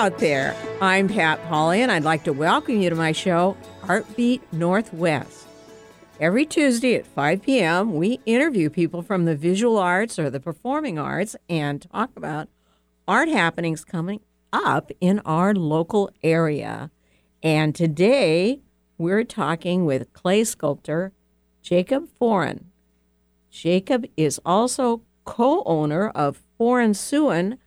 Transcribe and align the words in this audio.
out 0.00 0.16
there. 0.16 0.56
I'm 0.80 1.08
Pat 1.08 1.46
Polly, 1.46 1.82
and 1.82 1.92
I'd 1.92 2.04
like 2.04 2.24
to 2.24 2.32
welcome 2.32 2.80
you 2.80 2.88
to 2.88 2.96
my 2.96 3.12
show, 3.12 3.54
Artbeat 3.82 4.40
Northwest. 4.50 5.46
Every 6.18 6.46
Tuesday 6.46 6.94
at 6.94 7.06
5 7.06 7.42
p.m., 7.42 7.92
we 7.92 8.18
interview 8.24 8.70
people 8.70 9.02
from 9.02 9.26
the 9.26 9.36
visual 9.36 9.76
arts 9.76 10.18
or 10.18 10.30
the 10.30 10.40
performing 10.40 10.98
arts 10.98 11.36
and 11.50 11.82
talk 11.92 12.12
about 12.16 12.48
art 13.06 13.28
happenings 13.28 13.84
coming 13.84 14.20
up 14.54 14.90
in 15.02 15.18
our 15.26 15.52
local 15.52 16.10
area. 16.22 16.90
And 17.42 17.74
today, 17.74 18.62
we're 18.96 19.24
talking 19.24 19.84
with 19.84 20.14
clay 20.14 20.44
sculptor 20.44 21.12
Jacob 21.60 22.08
Foran. 22.18 22.64
Jacob 23.50 24.06
is 24.16 24.40
also 24.46 25.02
co 25.26 25.62
owner 25.66 26.08
of 26.08 26.42
Foran 26.58 26.94
Suon, 26.94 27.58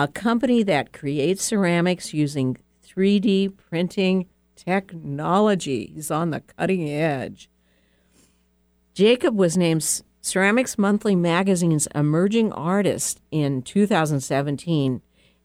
a 0.00 0.08
company 0.08 0.62
that 0.62 0.94
creates 0.94 1.44
ceramics 1.44 2.14
using 2.14 2.56
3D 2.88 3.54
printing 3.54 4.26
technology. 4.56 5.92
He's 5.94 6.10
on 6.10 6.30
the 6.30 6.40
cutting 6.40 6.88
edge. 6.88 7.50
Jacob 8.94 9.36
was 9.36 9.58
named 9.58 10.02
Ceramics 10.22 10.78
Monthly 10.78 11.14
Magazine's 11.14 11.86
Emerging 11.94 12.50
Artist 12.52 13.20
in 13.30 13.60
2017 13.60 15.02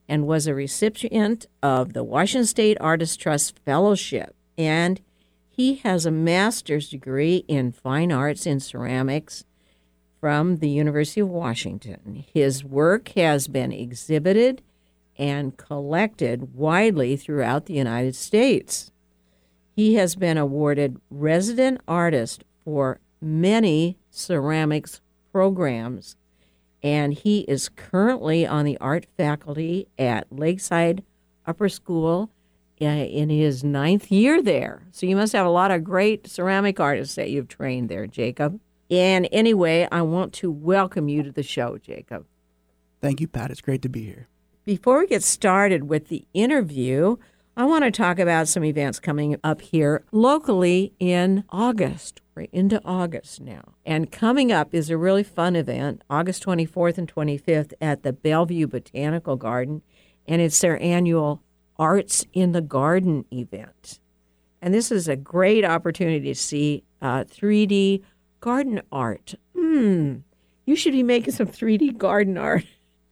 and 0.07 0.25
was 0.25 0.47
a 0.47 0.55
recipient 0.55 1.47
of 1.61 1.91
the 1.91 2.05
Washington 2.05 2.47
State 2.47 2.77
Artist 2.79 3.19
Trust 3.19 3.59
Fellowship. 3.65 4.37
And 4.57 5.01
he 5.49 5.75
has 5.83 6.05
a 6.05 6.11
master's 6.11 6.89
degree 6.89 7.43
in 7.49 7.73
fine 7.73 8.13
arts 8.13 8.45
in 8.45 8.61
ceramics 8.61 9.43
from 10.25 10.57
the 10.57 10.69
University 10.69 11.21
of 11.21 11.29
Washington. 11.29 12.25
His 12.33 12.63
work 12.63 13.09
has 13.09 13.47
been 13.47 13.71
exhibited 13.71 14.63
and 15.19 15.55
collected 15.55 16.55
widely 16.55 17.15
throughout 17.15 17.67
the 17.67 17.75
United 17.75 18.15
States. 18.15 18.91
He 19.75 19.93
has 19.97 20.15
been 20.15 20.39
awarded 20.39 20.99
resident 21.11 21.79
artist 21.87 22.43
for 22.63 22.99
many 23.21 23.99
ceramics 24.09 24.99
programs, 25.31 26.15
and 26.81 27.13
he 27.13 27.41
is 27.41 27.69
currently 27.69 28.47
on 28.47 28.65
the 28.65 28.79
art 28.79 29.05
faculty 29.15 29.87
at 29.99 30.25
Lakeside 30.31 31.03
Upper 31.45 31.69
School 31.69 32.31
uh, 32.81 32.85
in 32.85 33.29
his 33.29 33.63
ninth 33.63 34.11
year 34.11 34.41
there. 34.41 34.87
So 34.91 35.05
you 35.05 35.15
must 35.15 35.33
have 35.33 35.45
a 35.45 35.51
lot 35.51 35.69
of 35.69 35.83
great 35.83 36.25
ceramic 36.25 36.79
artists 36.79 37.13
that 37.13 37.29
you've 37.29 37.47
trained 37.47 37.89
there, 37.89 38.07
Jacob. 38.07 38.59
And 38.89 39.27
anyway, 39.31 39.87
I 39.91 40.01
want 40.01 40.33
to 40.33 40.51
welcome 40.51 41.07
you 41.07 41.23
to 41.23 41.31
the 41.31 41.43
show, 41.43 41.77
Jacob. 41.77 42.25
Thank 43.01 43.19
you, 43.19 43.27
Pat. 43.27 43.51
It's 43.51 43.61
great 43.61 43.81
to 43.81 43.89
be 43.89 44.03
here. 44.03 44.27
Before 44.63 44.99
we 44.99 45.07
get 45.07 45.23
started 45.23 45.89
with 45.89 46.07
the 46.07 46.25
interview, 46.33 47.17
I 47.57 47.65
want 47.65 47.83
to 47.85 47.91
talk 47.91 48.19
about 48.19 48.47
some 48.47 48.63
events 48.63 48.99
coming 48.99 49.37
up 49.43 49.61
here 49.61 50.03
locally 50.11 50.93
in 50.99 51.45
August. 51.49 52.21
We're 52.35 52.47
into 52.51 52.81
August 52.83 53.39
now. 53.39 53.75
And 53.85 54.11
coming 54.11 54.51
up 54.51 54.73
is 54.73 54.89
a 54.89 54.97
really 54.97 55.23
fun 55.23 55.55
event, 55.55 56.03
August 56.09 56.43
24th 56.43 56.97
and 56.97 57.13
25th 57.13 57.73
at 57.79 58.03
the 58.03 58.11
Bellevue 58.11 58.67
Botanical 58.67 59.37
Garden. 59.37 59.83
And 60.27 60.41
it's 60.41 60.59
their 60.59 60.81
annual 60.81 61.41
Arts 61.77 62.25
in 62.33 62.51
the 62.51 62.61
Garden 62.61 63.25
event. 63.31 63.99
And 64.61 64.73
this 64.73 64.91
is 64.91 65.07
a 65.07 65.15
great 65.15 65.63
opportunity 65.63 66.25
to 66.25 66.35
see 66.35 66.83
uh, 67.01 67.23
3D 67.23 68.01
garden 68.45 68.79
art. 68.91 69.33
Hmm, 69.57 70.17
you 70.67 70.75
should 70.75 70.93
be 70.93 71.01
making 71.01 71.33
some 71.33 71.47
3D 71.47 71.97
garden 71.97 72.37
art 72.37 72.63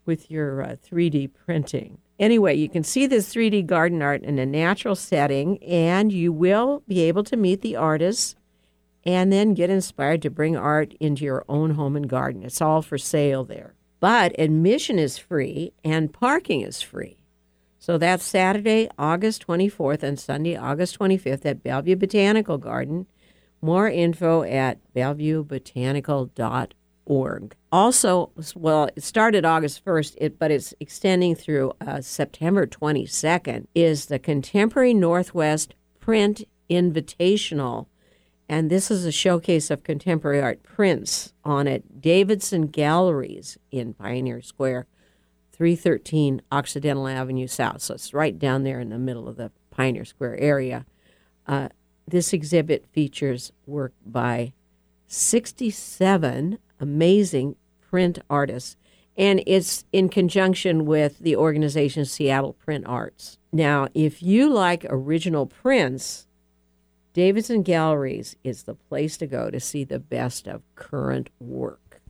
with 0.06 0.30
your 0.30 0.62
uh, 0.62 0.76
3D 0.88 1.32
printing. 1.34 1.98
Anyway, 2.20 2.54
you 2.54 2.70
can 2.70 2.84
see 2.84 3.08
this 3.08 3.34
3D 3.34 3.66
garden 3.66 4.04
art 4.04 4.22
in 4.22 4.38
a 4.38 4.46
natural 4.46 4.96
setting, 4.96 5.58
and 5.64 6.14
you 6.14 6.32
will 6.32 6.84
be 6.88 7.02
able 7.02 7.24
to 7.24 7.36
meet 7.36 7.62
the 7.62 7.76
artists 7.76 8.36
and 9.04 9.34
then 9.34 9.56
get 9.56 9.72
inspired 9.72 10.22
to 10.22 10.30
bring 10.30 10.56
art 10.56 10.94
into 11.00 11.26
your 11.26 11.44
own 11.50 11.72
home 11.72 11.96
and 11.96 12.08
garden. 12.08 12.44
It's 12.44 12.62
all 12.62 12.84
for 12.84 13.00
sale 13.00 13.44
there. 13.44 13.74
But 14.00 14.40
admission 14.40 15.00
is 15.00 15.18
free 15.18 15.74
and 15.84 16.14
parking 16.14 16.62
is 16.62 16.84
free. 16.84 17.18
So 17.80 17.98
that's 17.98 18.24
Saturday, 18.24 18.88
August 19.00 19.48
24th 19.48 20.04
and 20.04 20.20
Sunday, 20.20 20.56
August 20.56 21.00
25th 21.00 21.44
at 21.44 21.64
Bellevue 21.64 21.96
Botanical 21.96 22.60
Garden. 22.60 23.08
More 23.64 23.88
info 23.88 24.44
at 24.44 24.80
bellevuebotanical.org. 24.94 27.56
Also, 27.72 28.32
well, 28.56 28.90
it 28.94 29.04
started 29.04 29.46
August 29.46 29.86
1st, 29.86 30.16
it, 30.18 30.38
but 30.38 30.52
it's 30.52 30.74
extending 30.82 31.34
through 31.34 31.72
uh, 31.80 32.02
September 32.02 32.68
22nd, 32.68 33.68
is 33.74 34.08
the 34.08 34.20
Contemporary 34.20 34.94
Northwest 34.94 35.76
Print 36.02 36.44
Invitational. 36.70 37.88
And 38.50 38.70
this 38.70 38.92
is 38.92 39.06
a 39.06 39.14
showcase 39.14 39.72
of 39.72 39.86
contemporary 39.86 40.42
art 40.42 40.62
prints 40.64 41.34
on 41.46 41.66
it. 41.66 42.02
Davidson 42.02 42.68
Galleries 42.68 43.58
in 43.72 43.94
Pioneer 43.94 44.42
Square, 44.42 44.88
313 45.54 46.42
Occidental 46.52 47.08
Avenue 47.08 47.48
South. 47.48 47.82
So 47.82 47.94
it's 47.94 48.14
right 48.14 48.38
down 48.38 48.64
there 48.64 48.82
in 48.82 48.90
the 48.90 49.00
middle 49.00 49.30
of 49.30 49.38
the 49.38 49.54
Pioneer 49.72 50.04
Square 50.04 50.42
area. 50.42 50.86
Uh, 51.48 51.70
this 52.08 52.34
exhibit 52.34 52.86
features 52.92 53.52
work 53.66 53.94
by 54.06 54.54
67 55.08 56.58
amazing 56.80 57.56
print 57.82 58.20
artists, 58.30 58.76
and 59.16 59.44
it's 59.46 59.86
in 59.92 60.10
conjunction 60.10 60.86
with 60.86 61.20
the 61.20 61.36
organization 61.36 62.06
Seattle 62.06 62.54
Print 62.54 62.86
Arts. 62.88 63.38
Now, 63.52 63.88
if 63.94 64.24
you 64.24 64.50
like 64.50 64.86
original 64.90 65.46
prints, 65.46 66.28
Davidson 67.14 67.62
Galleries 67.62 68.36
is 68.44 68.64
the 68.64 68.74
place 68.74 69.18
to 69.18 69.28
go 69.28 69.52
to 69.52 69.60
see 69.60 69.84
the 69.84 70.00
best 70.00 70.48
of 70.48 70.64
current 70.76 71.30
work. 71.40 72.02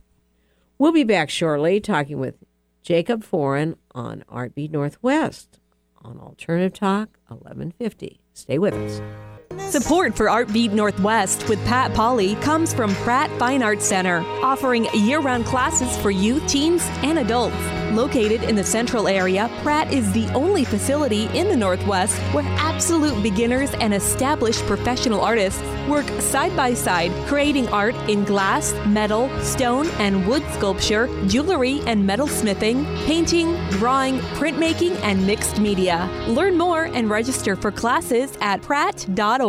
We'll 0.78 0.92
be 0.92 1.04
back 1.04 1.30
shortly 1.30 1.80
talking 1.80 2.18
with 2.18 2.36
Jacob 2.82 3.22
Foran 3.24 3.76
on 3.94 4.24
Artbeat 4.30 4.70
Northwest 4.70 5.60
on 6.02 6.18
Alternative 6.18 6.72
Talk 6.72 7.18
1150. 7.28 8.20
Stay 8.32 8.58
with 8.58 8.74
us. 8.74 9.33
Support 9.58 10.16
for 10.16 10.26
Artbeat 10.26 10.72
Northwest 10.72 11.48
with 11.48 11.64
Pat 11.64 11.94
Polly 11.94 12.34
comes 12.36 12.72
from 12.72 12.94
Pratt 12.96 13.30
Fine 13.38 13.62
Arts 13.62 13.84
Center, 13.84 14.20
offering 14.42 14.86
year 14.94 15.20
round 15.20 15.46
classes 15.46 15.96
for 15.98 16.10
youth, 16.10 16.46
teens, 16.46 16.82
and 17.02 17.18
adults. 17.18 17.56
Located 17.92 18.42
in 18.44 18.56
the 18.56 18.64
central 18.64 19.06
area, 19.06 19.48
Pratt 19.62 19.92
is 19.92 20.10
the 20.12 20.26
only 20.32 20.64
facility 20.64 21.26
in 21.38 21.48
the 21.48 21.56
Northwest 21.56 22.16
where 22.32 22.44
absolute 22.58 23.22
beginners 23.22 23.72
and 23.74 23.94
established 23.94 24.64
professional 24.66 25.20
artists 25.20 25.62
work 25.88 26.06
side 26.20 26.56
by 26.56 26.74
side, 26.74 27.12
creating 27.28 27.68
art 27.68 27.94
in 28.08 28.24
glass, 28.24 28.74
metal, 28.86 29.28
stone, 29.40 29.86
and 29.98 30.26
wood 30.26 30.42
sculpture, 30.54 31.08
jewelry 31.28 31.80
and 31.86 32.04
metal 32.04 32.26
smithing, 32.26 32.84
painting, 33.06 33.54
drawing, 33.70 34.18
printmaking, 34.38 34.96
and 35.02 35.24
mixed 35.24 35.60
media. 35.60 36.08
Learn 36.26 36.58
more 36.58 36.84
and 36.86 37.08
register 37.10 37.54
for 37.54 37.70
classes 37.70 38.36
at 38.40 38.60
pratt.org. 38.62 39.43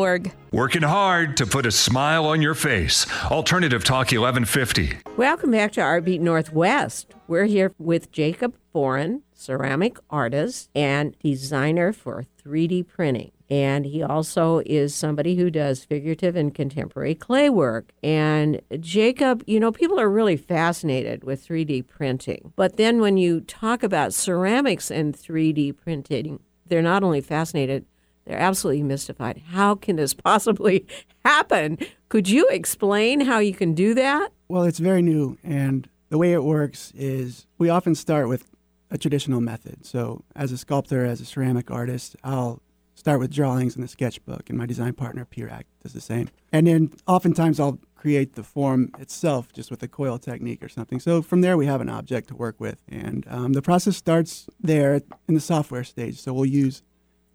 Working 0.52 0.82
hard 0.82 1.38
to 1.38 1.46
put 1.46 1.66
a 1.66 1.72
smile 1.72 2.26
on 2.26 2.42
your 2.42 2.54
face. 2.54 3.06
Alternative 3.32 3.84
Talk 3.84 4.12
1150. 4.12 4.98
Welcome 5.16 5.52
back 5.52 5.72
to 5.74 5.82
Artbeat 5.82 6.20
Northwest. 6.20 7.14
We're 7.28 7.46
here 7.46 7.74
with 7.78 8.12
Jacob 8.12 8.56
Foran, 8.74 9.22
ceramic 9.34 9.98
artist 10.10 10.70
and 10.76 11.18
designer 11.20 11.94
for 11.94 12.26
3D 12.44 12.88
printing. 12.88 13.32
And 13.50 13.86
he 13.86 14.02
also 14.04 14.62
is 14.66 14.94
somebody 14.94 15.36
who 15.36 15.50
does 15.50 15.86
figurative 15.86 16.36
and 16.36 16.54
contemporary 16.54 17.16
clay 17.16 17.50
work. 17.50 17.94
And 18.04 18.62
Jacob, 18.80 19.44
you 19.48 19.60
know, 19.60 19.72
people 19.72 20.00
are 20.00 20.10
really 20.10 20.36
fascinated 20.36 21.24
with 21.24 21.48
3D 21.48 21.88
printing. 21.88 22.54
But 22.56 22.78
then 22.78 23.02
when 23.02 23.18
you 23.18 23.42
talk 23.42 23.84
about 23.84 24.14
ceramics 24.14 24.90
and 24.92 25.16
3D 25.16 25.78
printing, 25.78 26.40
they're 26.66 26.82
not 26.82 27.04
only 27.04 27.22
fascinated, 27.22 27.86
they're 28.26 28.40
absolutely 28.40 28.84
mystified. 28.84 29.42
How 29.52 29.76
can 29.76 29.96
this 29.96 30.14
possibly 30.14 30.86
happen? 31.26 31.78
Could 32.10 32.28
you 32.28 32.48
explain 32.50 33.22
how 33.22 33.40
you 33.40 33.54
can 33.54 33.74
do 33.74 33.94
that? 33.94 34.30
Well, 34.48 34.64
it's 34.64 34.80
very 34.80 35.02
new. 35.02 35.38
And 35.44 35.90
the 36.10 36.18
way 36.18 36.34
it 36.34 36.44
works 36.44 36.92
is 36.96 37.48
we 37.58 37.70
often 37.70 37.96
start 37.96 38.28
with 38.28 38.48
a 38.92 38.98
traditional 38.98 39.42
method. 39.42 39.86
So, 39.86 40.24
as 40.36 40.52
a 40.52 40.58
sculptor, 40.58 41.06
as 41.06 41.20
a 41.20 41.26
ceramic 41.26 41.72
artist, 41.72 42.16
I'll 42.24 42.62
start 42.94 43.20
with 43.20 43.32
drawings 43.32 43.76
in 43.76 43.82
the 43.82 43.88
sketchbook, 43.88 44.50
and 44.50 44.58
my 44.58 44.66
design 44.66 44.94
partner, 44.94 45.26
Pirak, 45.26 45.64
does 45.84 45.94
the 45.94 46.02
same. 46.02 46.30
And 46.52 46.66
then 46.66 46.94
oftentimes 47.08 47.60
I'll 47.60 47.80
create 47.96 48.36
the 48.36 48.44
form 48.44 48.92
itself 49.00 49.52
just 49.52 49.70
with 49.70 49.84
a 49.84 49.88
coil 49.88 50.18
technique 50.18 50.64
or 50.64 50.70
something. 50.70 51.00
So 51.00 51.22
from 51.22 51.42
there, 51.42 51.58
we 51.58 51.66
have 51.66 51.82
an 51.82 51.90
object 51.90 52.30
to 52.30 52.36
work 52.36 52.60
with. 52.60 52.78
And 52.88 53.26
um, 53.28 53.54
the 53.54 53.62
process 53.62 53.98
starts 53.98 54.48
there 54.62 55.02
in 55.28 55.34
the 55.34 55.40
software 55.40 55.84
stage. 55.84 56.20
So 56.20 56.32
we'll 56.34 56.46
use 56.46 56.84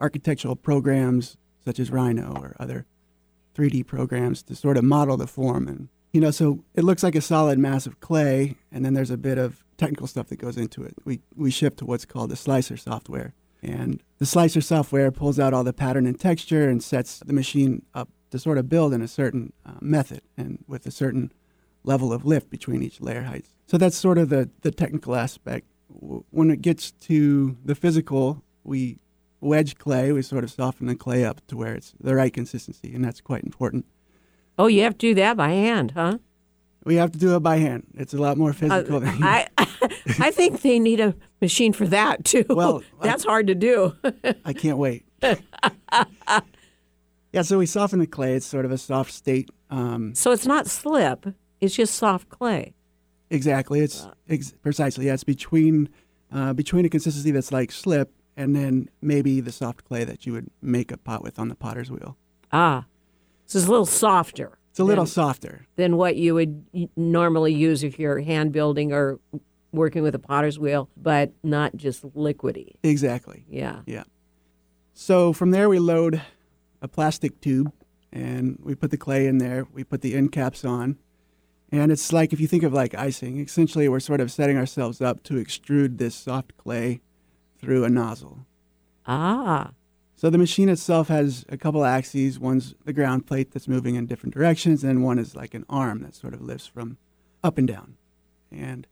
architectural 0.01 0.57
programs 0.57 1.37
such 1.65 1.79
as 1.79 1.91
Rhino 1.91 2.35
or 2.37 2.57
other 2.59 2.87
3D 3.55 3.87
programs 3.87 4.43
to 4.45 4.55
sort 4.55 4.77
of 4.77 4.85
model 4.85 5.17
the 5.17 5.27
form. 5.27 5.69
And, 5.69 5.89
you 6.13 6.21
know, 6.21 6.31
so 6.31 6.65
it 6.75 6.85
looks 6.85 7.03
like 7.03 7.15
a 7.15 7.21
solid 7.21 7.59
mass 7.59 7.87
of 7.87 8.01
clay, 8.01 8.57
and 8.73 8.85
then 8.85 8.95
there's 8.95 9.11
a 9.11 9.17
bit 9.17 9.39
of 9.39 9.65
technical 9.77 10.07
stuff 10.07 10.29
that 10.29 10.37
goes 10.37 10.57
into 10.57 10.83
it. 10.83 10.95
We, 11.05 11.21
we 11.37 11.51
ship 11.51 11.77
to 11.77 11.85
what's 11.85 12.05
called 12.05 12.31
the 12.31 12.37
slicer 12.37 12.77
software. 12.77 13.35
And 13.63 14.03
the 14.19 14.27
slicer 14.27 14.61
software 14.61 15.11
pulls 15.11 15.39
out 15.39 15.53
all 15.53 15.65
the 15.65 15.73
pattern 15.73 16.07
and 16.07 16.19
texture 16.19 16.69
and 16.69 16.83
sets 16.83 17.19
the 17.19 17.33
machine 17.33 17.83
up 17.95 18.09
to 18.31 18.39
sort 18.39 18.59
of 18.59 18.69
build 18.69 18.95
in 18.95 19.03
a 19.03 19.09
certain 19.09 19.53
uh, 19.67 19.73
method 19.81 20.23
and 20.37 20.65
with 20.67 20.87
a 20.87 20.91
certain 20.91 21.33
level 21.85 22.13
of 22.13 22.25
lift 22.25 22.49
between 22.49 22.83
each 22.83 23.01
layer 23.01 23.23
heights. 23.23 23.51
So 23.67 23.77
that's 23.77 23.97
sort 23.97 24.19
of 24.19 24.29
the, 24.29 24.49
the 24.63 24.71
technical 24.71 25.15
aspect. 25.15 25.67
When 25.89 26.51
it 26.51 26.63
gets 26.63 26.91
to 26.93 27.57
the 27.65 27.75
physical, 27.75 28.43
we 28.65 28.99
wedge 29.41 29.77
clay, 29.77 30.13
we 30.13 30.23
sort 30.23 30.45
of 30.45 30.51
soften 30.51 30.87
the 30.87 30.95
clay 30.97 31.25
up 31.25 31.41
to 31.49 31.57
where 31.57 31.75
it's 31.75 31.93
the 32.01 32.15
right 32.15 32.33
consistency, 32.33 32.95
and 32.95 33.05
that's 33.05 33.21
quite 33.21 33.43
important. 33.45 33.85
Oh, 34.59 34.67
you 34.67 34.83
have 34.83 34.95
to 34.99 34.99
do 35.09 35.15
that 35.15 35.37
by 35.37 35.49
hand, 35.51 35.93
huh? 35.93 36.19
We 36.85 36.97
have 36.97 37.13
to 37.13 37.19
do 37.19 37.37
it 37.37 37.41
by 37.41 37.57
hand. 37.59 37.87
It's 37.95 38.15
a 38.15 38.19
lot 38.19 38.37
more 38.39 38.53
physical 38.53 38.97
Uh, 38.97 39.01
than 39.01 39.23
I 39.23 39.47
I 40.19 40.31
think 40.31 40.63
they 40.63 40.79
need 40.79 41.01
a 41.01 41.15
machine 41.41 41.73
for 41.73 41.87
that 41.89 42.25
too. 42.25 42.45
Well, 42.49 42.83
I- 43.01 43.07
that's 43.07 43.25
hard 43.25 43.47
to 43.49 43.55
do. 43.55 43.95
I 44.45 44.53
can't 44.53 44.79
wait. 44.79 45.05
yeah, 47.33 47.43
so 47.43 47.59
we 47.59 47.67
soften 47.67 47.99
the 47.99 48.07
clay. 48.07 48.35
It's 48.35 48.47
sort 48.47 48.65
of 48.65 48.73
a 48.73 48.79
soft 48.79 49.13
state. 49.13 49.51
Um, 49.71 50.15
so 50.15 50.33
it's 50.33 50.47
not 50.47 50.67
slip; 50.67 51.27
it's 51.61 51.75
just 51.77 51.95
soft 51.95 52.29
clay. 52.29 52.75
exactly. 53.31 53.81
It's 53.81 54.07
ex- 54.29 54.53
precisely. 54.63 55.07
Yeah, 55.07 55.15
it's 55.15 55.25
between 55.25 55.89
uh, 56.33 56.53
between 56.55 56.85
a 56.85 56.89
consistency 56.89 57.31
that's 57.31 57.53
like 57.53 57.71
slip 57.73 58.11
and 58.37 58.55
then 58.55 58.89
maybe 59.01 59.41
the 59.41 59.53
soft 59.53 59.85
clay 59.85 60.05
that 60.05 60.27
you 60.27 60.33
would 60.33 60.51
make 60.63 60.91
a 60.93 60.97
pot 60.97 61.23
with 61.23 61.39
on 61.39 61.49
the 61.49 61.55
potter's 61.55 61.91
wheel. 61.91 62.17
Ah, 62.53 62.87
so 63.47 63.59
it's 63.59 63.67
a 63.67 63.71
little 63.71 63.87
softer. 63.87 64.59
It's 64.71 64.79
a 64.79 64.85
little 64.85 65.05
than, 65.05 65.11
softer. 65.11 65.67
than 65.75 65.97
what 65.97 66.17
you 66.17 66.35
would 66.35 66.65
normally 66.97 67.53
use 67.53 67.83
if 67.83 67.99
you're 67.99 68.21
hand 68.21 68.53
building 68.53 68.93
or 68.93 69.19
working 69.73 70.03
with 70.03 70.15
a 70.15 70.19
potter's 70.19 70.59
wheel, 70.59 70.89
but 70.97 71.33
not 71.43 71.75
just 71.77 72.05
liquidy. 72.15 72.75
Exactly. 72.83 73.45
Yeah. 73.49 73.81
Yeah. 73.87 74.05
So 74.95 75.33
from 75.33 75.51
there, 75.51 75.69
we 75.69 75.79
load 75.79 76.23
a 76.81 76.89
plastic 76.89 77.41
tube 77.41 77.73
and 78.13 78.59
we 78.63 78.75
put 78.75 78.91
the 78.91 78.97
clay 78.97 79.27
in 79.27 79.39
there. 79.39 79.67
We 79.73 79.83
put 79.83 80.03
the 80.03 80.15
end 80.15 80.33
caps 80.33 80.65
on. 80.65 80.99
And 81.73 81.93
it's 81.93 82.13
like, 82.13 82.33
if 82.33 82.41
you 82.41 82.47
think 82.47 82.63
of 82.63 82.73
like 82.73 82.95
icing, 82.95 83.41
essentially 83.41 83.89
we're 83.89 84.01
sort 84.01 84.21
of 84.21 84.31
setting 84.31 84.57
ourselves 84.57 85.01
up 85.01 85.23
to 85.25 85.35
extrude 85.35 85.99
this 85.99 86.15
soft 86.15 86.57
clay 86.57 87.01
through 87.61 87.85
a 87.85 87.89
nozzle. 87.91 88.47
Ah, 89.07 89.73
So 90.17 90.29
the 90.31 90.39
machine 90.39 90.69
itself 90.69 91.09
has 91.09 91.45
a 91.49 91.57
couple 91.57 91.85
axes. 91.85 92.39
One's 92.39 92.75
the 92.85 92.93
ground 92.93 93.27
plate 93.27 93.53
that's 93.53 93.67
moving 93.69 93.95
in 93.95 94.07
different 94.07 94.35
directions, 94.35 94.85
and 94.85 95.03
one 95.03 95.19
is 95.19 95.35
like 95.35 95.55
an 95.55 95.65
arm 95.69 96.03
that 96.03 96.15
sort 96.15 96.35
of 96.35 96.43
lifts 96.43 96.67
from 96.67 96.99
up 97.43 97.57
and 97.59 97.67
down. 97.67 97.97
And 98.53 98.87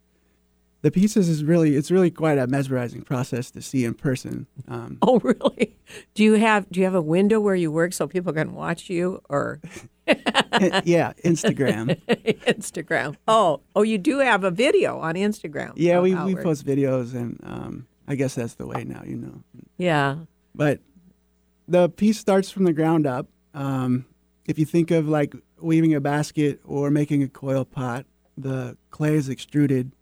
the 0.80 0.90
pieces 0.90 1.28
is 1.28 1.44
really 1.44 1.76
it's 1.76 1.90
really 1.90 2.10
quite 2.10 2.38
a 2.38 2.46
mesmerizing 2.46 3.02
process 3.02 3.50
to 3.50 3.60
see 3.60 3.84
in 3.84 3.94
person. 3.94 4.46
Um, 4.68 4.98
oh, 5.02 5.18
really? 5.20 5.76
Do 6.14 6.22
you 6.24 6.34
have 6.34 6.68
Do 6.70 6.80
you 6.80 6.84
have 6.84 6.94
a 6.94 7.02
window 7.02 7.40
where 7.40 7.54
you 7.56 7.70
work 7.70 7.92
so 7.92 8.06
people 8.06 8.32
can 8.32 8.54
watch 8.54 8.88
you, 8.88 9.20
or 9.28 9.60
yeah, 10.06 11.12
Instagram. 11.24 12.00
Instagram? 12.46 13.16
Oh, 13.26 13.60
oh, 13.76 13.82
you 13.82 13.98
do 13.98 14.18
have 14.20 14.44
a 14.44 14.50
video 14.50 14.98
on 14.98 15.14
Instagram. 15.14 15.72
Yeah, 15.76 16.00
we, 16.00 16.14
we 16.14 16.34
post 16.36 16.64
videos, 16.64 17.14
and 17.14 17.38
um, 17.42 17.86
I 18.08 18.14
guess 18.14 18.34
that's 18.34 18.54
the 18.54 18.66
way 18.66 18.84
now, 18.84 19.02
you 19.04 19.16
know. 19.16 19.42
Yeah. 19.76 20.16
But 20.54 20.80
the 21.68 21.90
piece 21.90 22.18
starts 22.18 22.50
from 22.50 22.64
the 22.64 22.72
ground 22.72 23.06
up. 23.06 23.28
Um, 23.52 24.06
if 24.46 24.58
you 24.58 24.64
think 24.64 24.90
of 24.90 25.06
like 25.06 25.34
weaving 25.60 25.94
a 25.94 26.00
basket 26.00 26.60
or 26.64 26.90
making 26.90 27.22
a 27.22 27.28
coil 27.28 27.66
pot, 27.66 28.06
the 28.36 28.78
clay 28.90 29.14
is 29.14 29.28
extruded 29.28 29.92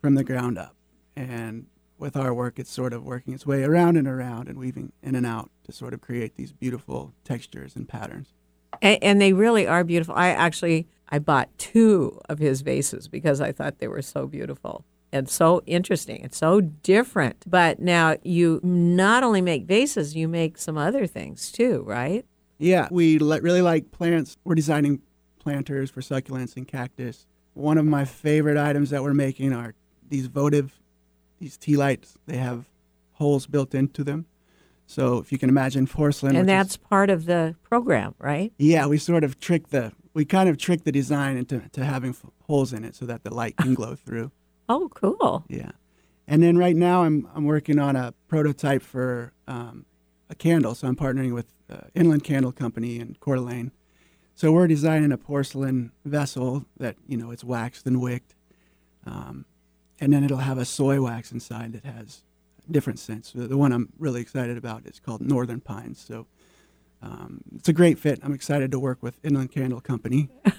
from 0.00 0.14
the 0.14 0.22
ground 0.22 0.58
up. 0.58 0.76
And 1.16 1.66
with 1.98 2.16
our 2.16 2.32
work, 2.32 2.58
it's 2.58 2.70
sort 2.70 2.92
of 2.92 3.04
working 3.04 3.34
its 3.34 3.44
way 3.44 3.64
around 3.64 3.96
and 3.96 4.06
around 4.06 4.48
and 4.48 4.56
weaving 4.56 4.92
in 5.02 5.16
and 5.16 5.26
out 5.26 5.50
to 5.64 5.72
sort 5.72 5.92
of 5.92 6.00
create 6.00 6.36
these 6.36 6.52
beautiful 6.52 7.14
textures 7.24 7.74
and 7.74 7.88
patterns. 7.88 8.32
And, 8.80 9.02
and 9.02 9.20
they 9.20 9.32
really 9.32 9.66
are 9.66 9.82
beautiful. 9.82 10.14
I 10.14 10.28
actually 10.28 10.86
I 11.08 11.18
bought 11.18 11.48
two 11.58 12.20
of 12.28 12.38
his 12.38 12.60
vases 12.60 13.08
because 13.08 13.40
I 13.40 13.50
thought 13.50 13.78
they 13.78 13.88
were 13.88 14.02
so 14.02 14.26
beautiful 14.26 14.84
and 15.14 15.28
so 15.28 15.62
interesting 15.66 16.20
It's 16.22 16.36
so 16.36 16.60
different. 16.60 17.44
But 17.46 17.78
now 17.80 18.16
you 18.22 18.60
not 18.62 19.22
only 19.22 19.40
make 19.40 19.64
vases, 19.66 20.14
you 20.14 20.28
make 20.28 20.58
some 20.58 20.76
other 20.76 21.06
things 21.06 21.50
too, 21.52 21.82
right? 21.86 22.26
Yeah, 22.58 22.88
we 22.90 23.18
li- 23.18 23.40
really 23.40 23.62
like 23.62 23.90
plants. 23.92 24.36
We're 24.44 24.54
designing 24.54 25.00
planters 25.38 25.90
for 25.90 26.00
succulents 26.00 26.56
and 26.56 26.66
cactus. 26.68 27.26
One 27.54 27.78
of 27.78 27.84
my 27.86 28.04
favorite 28.04 28.56
items 28.56 28.90
that 28.90 29.02
we're 29.02 29.14
making 29.14 29.52
are 29.52 29.74
these 30.08 30.26
votive, 30.26 30.80
these 31.38 31.56
tea 31.56 31.76
lights. 31.76 32.14
They 32.26 32.36
have 32.36 32.66
holes 33.12 33.46
built 33.46 33.74
into 33.74 34.02
them. 34.04 34.26
So 34.86 35.18
if 35.18 35.32
you 35.32 35.38
can 35.38 35.48
imagine 35.48 35.86
porcelain, 35.86 36.36
and 36.36 36.46
which 36.46 36.52
is- 36.52 36.58
that's 36.58 36.76
part 36.76 37.08
of 37.10 37.24
the 37.26 37.54
program, 37.62 38.14
right? 38.18 38.52
yeah, 38.58 38.86
we 38.86 38.98
sort 38.98 39.24
of 39.24 39.38
trick 39.40 39.68
the 39.68 39.92
we 40.12 40.24
kind 40.24 40.48
of 40.48 40.56
trick 40.56 40.84
the 40.84 40.92
design 40.92 41.36
into 41.36 41.60
to 41.72 41.84
having 41.84 42.10
f- 42.10 42.24
holes 42.46 42.72
in 42.72 42.84
it 42.84 42.94
so 42.94 43.04
that 43.06 43.24
the 43.24 43.34
light 43.34 43.56
can 43.56 43.74
glow 43.80 43.94
through. 43.96 44.30
Oh, 44.68 44.88
cool. 44.94 45.44
Yeah, 45.48 45.72
and 46.26 46.42
then 46.42 46.56
right 46.56 46.76
now 46.76 47.04
I'm 47.04 47.28
I'm 47.34 47.44
working 47.44 47.78
on 47.78 47.96
a 47.96 48.14
prototype 48.28 48.82
for 48.82 49.32
um, 49.46 49.86
a 50.30 50.34
candle. 50.34 50.74
So 50.74 50.88
I'm 50.88 50.96
partnering 50.96 51.34
with 51.34 51.46
uh, 51.70 51.88
Inland 51.94 52.24
Candle 52.24 52.52
Company 52.52 52.98
in 52.98 53.16
Coeur 53.20 53.36
d'Alene. 53.36 53.72
So 54.34 54.50
we're 54.50 54.66
designing 54.66 55.12
a 55.12 55.18
porcelain 55.18 55.92
vessel 56.04 56.64
that 56.78 56.96
you 57.06 57.16
know 57.16 57.30
it's 57.30 57.44
waxed 57.44 57.86
and 57.86 58.00
wicked, 58.00 58.34
um, 59.06 59.44
and 60.00 60.12
then 60.12 60.24
it'll 60.24 60.38
have 60.38 60.58
a 60.58 60.64
soy 60.64 61.00
wax 61.00 61.30
inside 61.30 61.72
that 61.74 61.84
has 61.84 62.24
different 62.70 62.98
scents. 62.98 63.32
The, 63.32 63.46
the 63.46 63.56
one 63.56 63.72
I'm 63.72 63.92
really 63.98 64.20
excited 64.20 64.56
about 64.56 64.86
is 64.86 64.98
called 64.98 65.20
Northern 65.20 65.60
Pines. 65.60 66.00
So 66.00 66.26
um, 67.02 67.42
it's 67.54 67.68
a 67.68 67.72
great 67.72 67.98
fit. 67.98 68.18
I'm 68.22 68.32
excited 68.32 68.70
to 68.72 68.78
work 68.78 69.02
with 69.02 69.18
Inland 69.22 69.52
Candle 69.52 69.80
Company. 69.80 70.30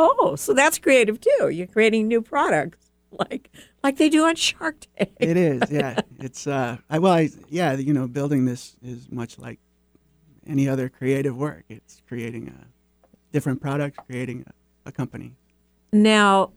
Oh, 0.00 0.36
so 0.36 0.54
that's 0.54 0.78
creative 0.78 1.20
too. 1.20 1.48
You're 1.48 1.66
creating 1.66 2.06
new 2.06 2.22
products 2.22 2.87
like 3.30 3.50
like 3.82 3.96
they 3.96 4.08
do 4.08 4.26
on 4.26 4.34
Shark 4.34 4.76
Tank. 4.96 5.12
It 5.18 5.36
is, 5.36 5.62
yeah. 5.70 6.00
It's 6.18 6.46
uh, 6.46 6.78
I, 6.90 6.98
well, 6.98 7.12
I, 7.12 7.30
yeah. 7.48 7.74
You 7.74 7.92
know, 7.92 8.06
building 8.06 8.44
this 8.44 8.76
is 8.82 9.10
much 9.10 9.38
like 9.38 9.58
any 10.46 10.68
other 10.68 10.88
creative 10.88 11.36
work. 11.36 11.64
It's 11.68 12.02
creating 12.06 12.48
a 12.48 12.66
different 13.32 13.60
product, 13.60 13.98
creating 14.06 14.44
a, 14.46 14.88
a 14.88 14.92
company. 14.92 15.34
Now, 15.92 16.52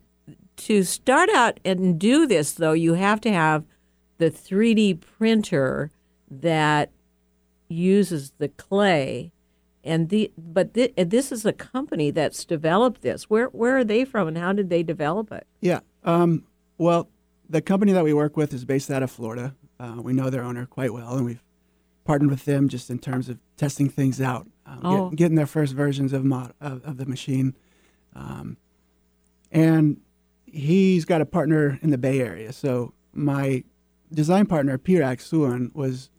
to 0.57 0.83
start 0.83 1.29
out 1.29 1.59
and 1.63 1.99
do 1.99 2.27
this, 2.27 2.53
though, 2.53 2.73
you 2.73 2.95
have 2.95 3.21
to 3.21 3.31
have 3.31 3.65
the 4.17 4.29
3D 4.29 5.01
printer 5.01 5.91
that 6.29 6.91
uses 7.67 8.33
the 8.37 8.49
clay. 8.49 9.31
And 9.83 10.09
the 10.09 10.31
but 10.37 10.77
and 10.95 11.09
this 11.09 11.31
is 11.31 11.43
a 11.43 11.53
company 11.53 12.11
that's 12.11 12.45
developed 12.45 13.01
this. 13.01 13.31
Where 13.31 13.47
where 13.47 13.77
are 13.77 13.83
they 13.83 14.05
from, 14.05 14.27
and 14.27 14.37
how 14.37 14.53
did 14.53 14.69
they 14.69 14.83
develop 14.83 15.31
it? 15.31 15.47
Yeah. 15.59 15.79
Um, 16.03 16.45
well, 16.77 17.09
the 17.49 17.61
company 17.61 17.91
that 17.91 18.03
we 18.03 18.13
work 18.13 18.37
with 18.37 18.53
is 18.53 18.65
based 18.65 18.89
out 18.89 19.03
of 19.03 19.11
Florida. 19.11 19.55
Uh, 19.79 19.95
we 20.01 20.13
know 20.13 20.29
their 20.29 20.43
owner 20.43 20.65
quite 20.65 20.93
well, 20.93 21.15
and 21.15 21.25
we've 21.25 21.43
partnered 22.05 22.31
with 22.31 22.45
them 22.45 22.67
just 22.69 22.89
in 22.89 22.99
terms 22.99 23.29
of 23.29 23.37
testing 23.57 23.89
things 23.89 24.19
out, 24.21 24.47
um, 24.65 24.75
get- 24.79 24.85
Oh. 24.85 25.09
getting 25.11 25.35
their 25.35 25.45
first 25.45 25.73
versions 25.73 26.13
of, 26.13 26.23
mod, 26.25 26.53
of, 26.59 26.83
of 26.83 26.97
the 26.97 27.05
machine. 27.05 27.55
Um, 28.15 28.57
and 29.51 30.01
he's 30.45 31.05
got 31.05 31.21
a 31.21 31.25
partner 31.25 31.79
in 31.81 31.91
the 31.91 31.97
Bay 31.97 32.19
Area. 32.19 32.51
So 32.53 32.93
my 33.13 33.63
design 34.11 34.45
partner, 34.45 34.77
Pirak 34.77 35.19
Suon, 35.19 35.73
was 35.75 36.09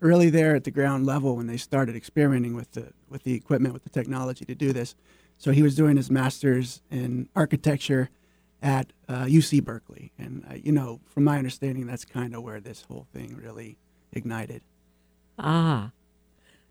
really 0.00 0.28
there 0.28 0.54
at 0.54 0.64
the 0.64 0.70
ground 0.70 1.06
level 1.06 1.36
when 1.36 1.46
they 1.46 1.56
started 1.56 1.96
experimenting 1.96 2.54
with 2.54 2.72
the 2.72 2.92
with 3.08 3.22
the 3.22 3.34
equipment, 3.34 3.72
with 3.72 3.84
the 3.84 3.90
technology 3.90 4.44
to 4.44 4.54
do 4.54 4.72
this. 4.72 4.94
So 5.38 5.52
he 5.52 5.62
was 5.62 5.74
doing 5.76 5.96
his 5.96 6.10
master's 6.10 6.82
in 6.90 7.28
architecture 7.36 8.10
at 8.64 8.92
uh, 9.08 9.24
UC 9.26 9.62
Berkeley, 9.62 10.10
and 10.18 10.44
uh, 10.50 10.54
you 10.54 10.72
know, 10.72 10.98
from 11.06 11.22
my 11.24 11.36
understanding, 11.38 11.86
that's 11.86 12.04
kind 12.04 12.34
of 12.34 12.42
where 12.42 12.60
this 12.60 12.82
whole 12.88 13.06
thing 13.12 13.36
really 13.36 13.76
ignited. 14.12 14.62
Ah, 15.38 15.90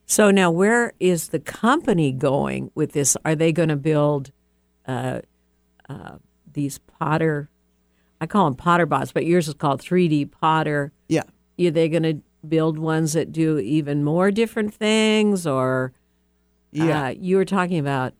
so 0.05 0.31
now 0.31 0.49
where 0.49 0.93
is 0.99 1.29
the 1.29 1.39
company 1.39 2.11
going 2.11 2.71
with 2.75 2.93
this? 2.93 3.15
Are 3.23 3.35
they 3.35 3.51
going 3.51 3.69
to 3.69 3.75
build 3.75 4.31
uh, 4.87 5.19
uh, 5.87 6.15
these 6.51 6.79
Potter? 6.79 7.49
I 8.19 8.25
call 8.25 8.45
them 8.45 8.55
Potter 8.55 8.85
bots, 8.87 9.11
but 9.11 9.25
yours 9.25 9.47
is 9.47 9.53
called 9.53 9.81
3D 9.81 10.31
Potter. 10.31 10.91
Yeah, 11.07 11.23
Are 11.59 11.71
they 11.71 11.89
going 11.89 12.03
to 12.03 12.21
build 12.47 12.77
ones 12.79 13.13
that 13.13 13.31
do 13.31 13.59
even 13.59 14.03
more 14.03 14.31
different 14.31 14.73
things, 14.73 15.45
or 15.45 15.93
yeah, 16.71 17.05
uh, 17.05 17.09
you 17.09 17.35
were 17.37 17.45
talking 17.45 17.77
about 17.77 18.13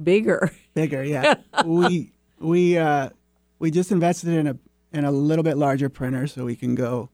bigger? 0.00 0.50
bigger. 0.74 1.02
Yeah, 1.02 1.36
we 1.64 2.12
we 2.40 2.76
uh, 2.78 3.10
we 3.58 3.70
just 3.70 3.90
invested 3.92 4.30
in 4.30 4.46
a 4.46 4.56
in 4.92 5.04
a 5.04 5.10
little 5.10 5.42
bit 5.42 5.56
larger 5.56 5.88
printer, 5.88 6.26
so 6.26 6.44
we 6.44 6.54
can 6.56 6.74
go, 6.74 7.08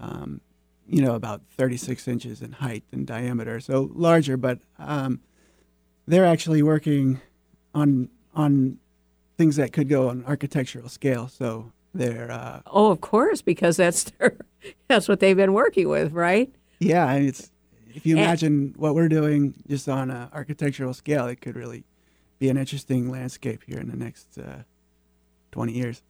um, 0.00 0.40
you 0.88 1.02
know, 1.02 1.14
about 1.14 1.42
36 1.56 2.06
inches 2.06 2.40
in 2.42 2.52
height 2.52 2.84
and 2.92 3.06
diameter, 3.06 3.58
so 3.60 3.90
larger. 3.94 4.36
But 4.36 4.60
um, 4.78 5.20
they're 6.06 6.24
actually 6.26 6.62
working 6.62 7.20
on 7.74 8.08
on 8.34 8.78
things 9.38 9.56
that 9.56 9.72
could 9.72 9.88
go 9.88 10.08
on 10.08 10.24
architectural 10.26 10.88
scale. 10.88 11.28
So 11.28 11.72
They're 11.94 12.30
uh, 12.30 12.60
Oh, 12.66 12.90
of 12.90 13.00
course, 13.00 13.42
because 13.42 13.76
that's 13.76 14.04
their, 14.04 14.36
that's 14.88 15.08
what 15.08 15.20
they've 15.20 15.36
been 15.36 15.52
working 15.52 15.88
with, 15.88 16.12
right? 16.12 16.50
yeah, 16.78 17.10
and 17.10 17.26
it's 17.26 17.50
if 17.94 18.04
you 18.06 18.16
And- 18.16 18.24
imagine 18.24 18.74
what 18.76 18.94
we're 18.94 19.08
doing 19.08 19.54
just 19.68 19.88
on 19.88 20.10
an 20.10 20.28
architectural 20.32 20.92
scale, 20.94 21.26
it 21.26 21.40
could 21.40 21.56
really 21.56 21.84
be 22.38 22.48
an 22.48 22.56
interesting 22.56 23.10
landscape 23.10 23.62
here 23.66 23.78
in 23.78 23.88
the 23.88 23.96
next 23.96 24.38
uh, 24.38 24.62
20 25.52 25.72
years. 25.72 26.02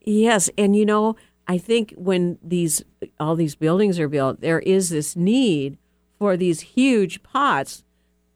Yes, 0.00 0.50
and 0.58 0.76
you 0.76 0.84
know, 0.84 1.16
I 1.46 1.58
think 1.58 1.94
when 1.96 2.38
these 2.42 2.82
all 3.20 3.36
these 3.36 3.54
buildings 3.54 3.98
are 3.98 4.08
built, 4.08 4.40
there 4.40 4.60
is 4.60 4.90
this 4.90 5.16
need 5.16 5.78
for 6.18 6.36
these 6.36 6.60
huge 6.60 7.22
pots 7.22 7.84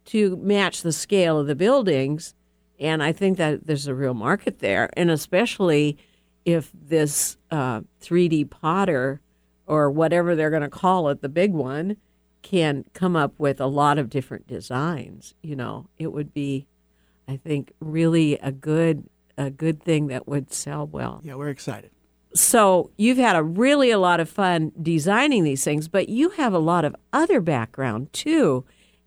to 0.06 0.36
match 0.36 0.82
the 0.82 0.92
scale 0.92 1.38
of 1.38 1.46
the 1.46 1.54
buildings, 1.54 2.34
and 2.78 3.02
I 3.02 3.12
think 3.12 3.38
that 3.38 3.66
there's 3.66 3.86
a 3.86 3.94
real 3.94 4.14
market 4.14 4.60
there, 4.60 4.90
and 4.94 5.10
especially 5.10 5.98
if 6.44 6.70
this 6.72 7.36
uh, 7.50 7.82
3D 8.00 8.48
potter 8.48 9.20
or 9.66 9.90
whatever 9.90 10.34
they're 10.34 10.50
going 10.50 10.62
to 10.62 10.70
call 10.70 11.10
it, 11.10 11.20
the 11.20 11.28
big 11.28 11.52
one, 11.52 11.98
can 12.40 12.86
come 12.94 13.14
up 13.14 13.34
with 13.38 13.60
a 13.60 13.66
lot 13.66 13.98
of 13.98 14.08
different 14.08 14.46
designs. 14.46 15.34
You 15.42 15.56
know, 15.56 15.88
it 15.98 16.12
would 16.12 16.32
be, 16.32 16.66
I 17.28 17.36
think, 17.36 17.72
really 17.80 18.38
a 18.38 18.50
good 18.50 19.08
a 19.36 19.50
good 19.50 19.80
thing 19.84 20.08
that 20.08 20.26
would 20.26 20.52
sell 20.52 20.84
well 20.86 21.20
Yeah, 21.22 21.36
we're 21.36 21.50
excited. 21.50 21.90
so 22.34 22.90
you've 22.98 23.18
had 23.18 23.36
a 23.36 23.42
really 23.42 23.90
a 23.92 23.98
lot 23.98 24.18
of 24.18 24.28
fun 24.28 24.72
designing 24.82 25.44
these 25.44 25.62
things, 25.62 25.86
but 25.86 26.08
you 26.08 26.30
have 26.30 26.52
a 26.52 26.58
lot 26.58 26.84
of 26.84 26.96
other 27.12 27.40
background 27.40 28.12
too. 28.12 28.64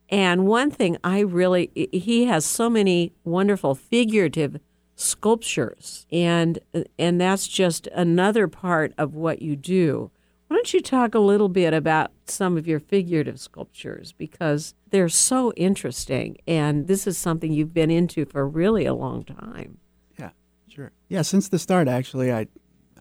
And 0.07 0.45
one 0.45 0.71
thing 0.71 0.97
I 1.03 1.19
really 1.21 1.69
he 1.91 2.25
has 2.25 2.45
so 2.45 2.69
many 2.69 3.11
wonderful 3.25 3.75
figurative 3.75 4.59
sculptures 4.95 6.05
and 6.11 6.59
and 6.97 7.19
that's 7.19 7.47
just 7.47 7.87
another 7.87 8.47
part 8.47 8.93
of 8.97 9.13
what 9.15 9.41
you 9.41 9.55
do. 9.55 10.11
Why 10.47 10.55
don't 10.57 10.73
you 10.73 10.81
talk 10.81 11.15
a 11.15 11.19
little 11.19 11.49
bit 11.49 11.73
about 11.73 12.11
some 12.25 12.57
of 12.57 12.67
your 12.67 12.79
figurative 12.79 13.39
sculptures 13.39 14.13
because 14.13 14.73
they're 14.91 15.09
so 15.09 15.51
interesting 15.53 16.37
and 16.47 16.87
this 16.87 17.07
is 17.07 17.17
something 17.17 17.51
you've 17.51 17.73
been 17.73 17.91
into 17.91 18.25
for 18.25 18.47
really 18.47 18.85
a 18.85 18.93
long 18.93 19.23
time. 19.23 19.79
Yeah, 20.19 20.31
sure. 20.67 20.91
Yeah, 21.09 21.23
since 21.23 21.49
the 21.49 21.59
start, 21.59 21.87
actually, 21.87 22.31
I 22.31 22.47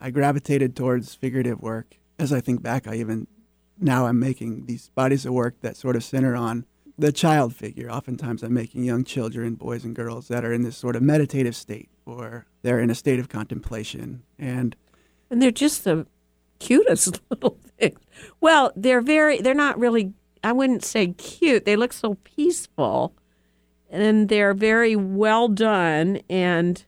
I 0.01 0.11
gravitated 0.11 0.75
towards 0.75 1.15
figurative 1.15 1.61
work. 1.61 1.97
As 2.19 2.33
I 2.33 2.41
think 2.41 2.63
back, 2.63 2.89
I 2.89 2.95
even 2.97 3.27
now 3.79 4.07
I'm 4.07 4.19
making 4.19 4.67
these 4.67 4.91
bodies 4.95 5.27
of 5.27 5.33
work 5.33 5.61
that 5.61 5.77
sort 5.77 5.97
of 5.97 6.05
center 6.05 6.35
on 6.35 6.65
the 6.97 7.13
child 7.13 7.55
figure. 7.55 7.91
Oftentimes, 7.91 8.43
I'm 8.43 8.55
making 8.55 8.85
young 8.85 9.05
children, 9.05 9.55
boys 9.55 9.85
and 9.85 9.95
girls, 9.95 10.29
that 10.29 10.45
are 10.45 10.53
in 10.53 10.63
this 10.63 10.77
sort 10.77 10.97
of 10.97 11.03
meditative 11.03 11.57
state, 11.57 11.89
or 12.07 12.47
they're 12.63 12.81
in 12.81 12.91
a 12.91 12.95
state 12.95 13.19
of 13.19 13.29
contemplation. 13.29 14.23
And 14.39 14.77
And 15.31 15.41
they're 15.41 15.51
just 15.51 15.85
the 15.85 16.07
cutest 16.59 17.21
little 17.31 17.59
things. 17.79 17.99
Well, 18.41 18.73
they're 18.77 19.01
very, 19.01 19.41
they're 19.41 19.55
not 19.55 19.79
really, 19.79 20.13
I 20.43 20.53
wouldn't 20.53 20.85
say 20.85 21.09
cute. 21.09 21.65
They 21.65 21.77
look 21.77 21.93
so 21.93 22.15
peaceful. 22.25 23.15
And 23.91 24.29
they're 24.29 24.55
very 24.55 24.95
well 24.97 25.49
done 25.49 26.21
and 26.31 26.85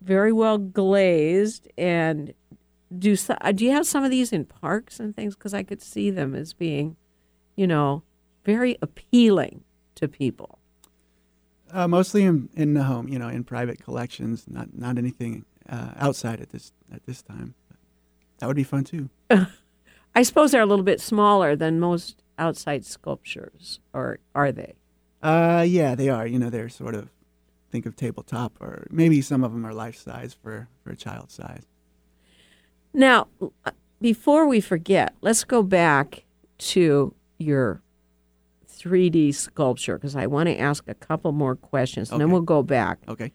very 0.00 0.32
well 0.32 0.58
glazed. 0.58 1.68
And 1.76 2.32
do, 2.98 3.16
uh, 3.28 3.52
do 3.52 3.64
you 3.64 3.72
have 3.72 3.86
some 3.86 4.04
of 4.04 4.10
these 4.10 4.32
in 4.32 4.44
parks 4.46 4.98
and 5.00 5.14
things? 5.14 5.34
Because 5.34 5.52
I 5.54 5.62
could 5.62 5.82
see 5.82 6.10
them 6.10 6.34
as 6.34 6.52
being, 6.54 6.96
you 7.56 7.66
know, 7.66 8.02
very 8.44 8.76
appealing 8.82 9.64
to 9.96 10.08
people. 10.08 10.58
uh, 11.72 11.88
mostly 11.88 12.24
in, 12.24 12.48
in 12.54 12.74
the 12.74 12.84
home, 12.84 13.08
you 13.08 13.18
know, 13.18 13.28
in 13.28 13.44
private 13.44 13.82
collections, 13.82 14.44
not 14.48 14.68
not 14.74 14.96
anything 14.98 15.44
uh, 15.68 15.90
outside 15.96 16.40
at 16.40 16.50
this 16.50 16.72
at 16.92 17.04
this 17.06 17.22
time. 17.22 17.54
That 18.38 18.46
would 18.46 18.56
be 18.56 18.64
fun 18.64 18.84
too. 18.84 19.10
I 20.14 20.22
suppose 20.22 20.52
they're 20.52 20.62
a 20.62 20.66
little 20.66 20.84
bit 20.84 21.00
smaller 21.00 21.56
than 21.56 21.80
most 21.80 22.22
outside 22.38 22.84
sculptures, 22.84 23.80
or 23.92 24.18
are 24.34 24.52
they? 24.52 24.74
Uh, 25.22 25.64
yeah, 25.66 25.94
they 25.94 26.08
are. 26.08 26.26
You 26.26 26.38
know, 26.38 26.50
they're 26.50 26.68
sort 26.68 26.94
of 26.94 27.08
think 27.70 27.86
of 27.86 27.96
tabletop, 27.96 28.60
or 28.60 28.86
maybe 28.90 29.20
some 29.20 29.42
of 29.42 29.52
them 29.52 29.64
are 29.66 29.74
life 29.74 29.96
size 29.96 30.34
for 30.34 30.68
for 30.82 30.90
a 30.90 30.96
child 30.96 31.30
size. 31.30 31.64
Now, 32.92 33.26
uh, 33.64 33.72
before 34.00 34.46
we 34.46 34.60
forget, 34.60 35.14
let's 35.20 35.44
go 35.44 35.62
back 35.62 36.24
to 36.58 37.14
your 37.38 37.82
3D 38.68 39.34
sculpture 39.34 39.96
because 39.96 40.14
I 40.14 40.26
want 40.26 40.48
to 40.48 40.58
ask 40.58 40.84
a 40.86 40.94
couple 40.94 41.32
more 41.32 41.56
questions 41.56 42.10
and 42.10 42.20
then 42.20 42.30
we'll 42.30 42.42
go 42.42 42.62
back. 42.62 42.98
Okay. 43.08 43.32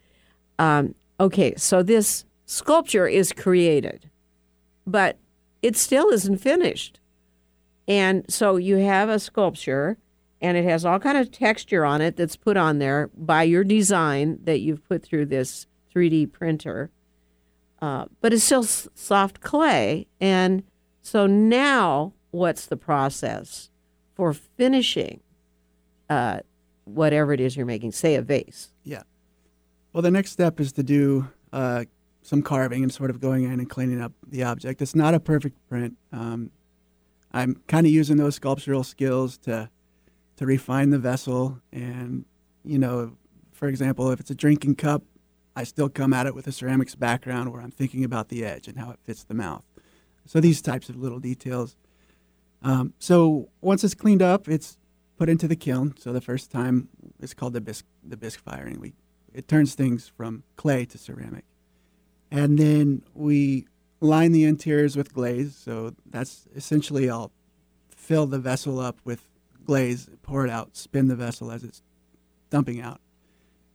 Um, 0.58 0.96
okay, 1.20 1.54
so 1.56 1.82
this 1.82 2.26
sculpture 2.46 3.08
is 3.08 3.32
created, 3.32 4.10
but 4.86 5.18
it 5.62 5.76
still 5.76 6.10
isn't 6.10 6.38
finished. 6.38 6.99
And 7.90 8.24
so 8.32 8.56
you 8.58 8.78
have 8.78 9.10
a 9.10 9.20
sculpture 9.20 9.98
and 10.42 10.56
it 10.56 10.64
has 10.64 10.86
all 10.86 11.00
kind 11.00 11.18
of 11.18 11.32
texture 11.32 11.84
on 11.84 12.02
it 12.02 12.16
that's 12.16 12.36
put 12.38 12.56
on 12.56 12.78
there 12.78 13.10
by 13.18 13.44
your 13.44 13.64
design 13.64 14.40
that 14.44 14.60
you've 14.60 14.88
put 14.88 15.04
through 15.04 15.26
this 15.26 15.66
3D 15.94 16.32
printer. 16.32 16.92
Uh, 17.82 18.06
but 18.22 18.32
it's 18.32 18.44
still 18.44 18.64
s- 18.64 18.88
soft 18.94 19.42
clay. 19.42 20.06
And 20.22 20.64
so 21.02 21.26
now 21.26 22.14
what's 22.32 22.68
the 22.68 22.78
process 22.78 23.70
for 24.14 24.34
finishing 24.34 25.22
uh, 26.10 26.42
whatever 26.86 27.34
it 27.34 27.40
is 27.40 27.58
you're 27.58 27.66
making, 27.66 27.92
say 27.92 28.16
a 28.16 28.22
vase? 28.22 28.70
Yeah. 28.84 29.04
Well, 29.94 30.04
the 30.04 30.12
next 30.12 30.32
step 30.32 30.60
is 30.60 30.72
to 30.74 30.84
do 30.84 31.28
uh, 31.52 31.86
some 32.22 32.44
carving 32.44 32.84
and 32.84 32.94
sort 32.94 33.10
of 33.10 33.20
going 33.20 33.46
in 33.46 33.54
and 33.54 33.70
cleaning 33.70 34.00
up 34.00 34.12
the 34.28 34.44
object. 34.44 34.82
It's 34.82 34.96
not 34.96 35.16
a 35.16 35.20
perfect 35.20 35.58
print. 35.68 35.98
Um, 36.14 36.52
I'm 37.32 37.62
kind 37.68 37.86
of 37.86 37.92
using 37.92 38.18
those 38.18 38.36
sculptural 38.36 38.84
skills 38.84 39.38
to 39.40 39.70
to 40.38 40.46
refine 40.46 40.90
the 40.90 41.00
vessel, 41.00 41.60
and 41.72 42.26
you 42.64 42.80
know, 42.80 43.18
for 43.52 43.68
example, 43.68 44.10
if 44.12 44.20
it's 44.20 44.32
a 44.32 44.36
drinking 44.36 44.76
cup, 44.76 45.04
I 45.56 45.64
still 45.64 45.90
come 45.90 46.14
at 46.14 46.28
it 46.28 46.34
with 46.34 46.48
a 46.48 46.52
ceramics 46.52 46.96
background 46.96 47.52
where 47.52 47.62
I'm 47.62 47.72
thinking 47.72 48.06
about 48.06 48.30
the 48.30 48.46
edge 48.46 48.68
and 48.68 48.78
how 48.78 48.92
it 48.92 49.00
fits 49.04 49.24
the 49.26 49.34
mouth. 49.34 49.64
So 50.26 50.40
these 50.40 50.62
types 50.62 50.90
of 50.90 50.96
little 50.96 51.20
details. 51.20 51.76
Um, 52.62 52.94
so 53.00 53.50
once 53.62 53.84
it's 53.84 53.96
cleaned 53.96 54.22
up, 54.22 54.48
it's 54.48 54.78
put 55.18 55.28
into 55.28 55.48
the 55.48 55.56
kiln. 55.56 55.96
So 55.98 56.14
the 56.14 56.22
first 56.22 56.52
time 56.52 56.88
it's 57.20 57.34
called 57.34 57.54
the 57.54 57.62
bisque 57.62 57.86
the 58.04 58.18
bisque 58.18 58.40
firing. 58.40 58.80
We 58.80 58.94
it 59.34 59.48
turns 59.48 59.76
things 59.76 60.08
from 60.08 60.44
clay 60.56 60.86
to 60.86 60.98
ceramic, 60.98 61.46
and 62.32 62.58
then 62.58 63.04
we 63.14 63.68
line 64.02 64.32
the 64.32 64.44
interiors 64.44 64.96
with 64.96 65.14
glaze. 65.14 65.56
So 65.56 65.96
that's 66.10 66.48
essentially 66.56 67.10
I'll 67.10 67.32
fill 67.90 68.26
the 68.26 68.40
vessel 68.40 68.80
up 68.80 68.98
with 69.04 69.28
glaze, 69.66 70.10
pour 70.24 70.46
it 70.46 70.50
out, 70.50 70.76
spin 70.76 71.08
the 71.08 71.16
vessel 71.16 71.52
as 71.52 71.64
it's 71.64 71.82
dumping 72.50 72.82
out, 72.82 73.00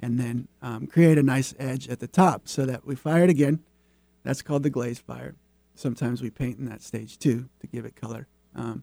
and 0.00 0.18
then 0.18 0.48
um, 0.60 0.86
create 0.86 1.18
a 1.18 1.22
nice 1.22 1.54
edge 1.58 1.88
at 1.88 2.00
the 2.00 2.08
top 2.08 2.48
so 2.48 2.66
that 2.66 2.84
we 2.86 2.94
fire 2.94 3.24
it 3.24 3.30
again. 3.30 3.60
That's 4.22 4.42
called 4.42 4.62
the 4.62 4.70
glaze 4.70 4.98
fire. 4.98 5.34
Sometimes 5.74 6.22
we 6.22 6.30
paint 6.30 6.58
in 6.58 6.64
that 6.66 6.82
stage 6.82 7.18
too 7.18 7.48
to 7.60 7.66
give 7.66 7.84
it 7.84 7.96
color. 7.96 8.26
Um, 8.54 8.82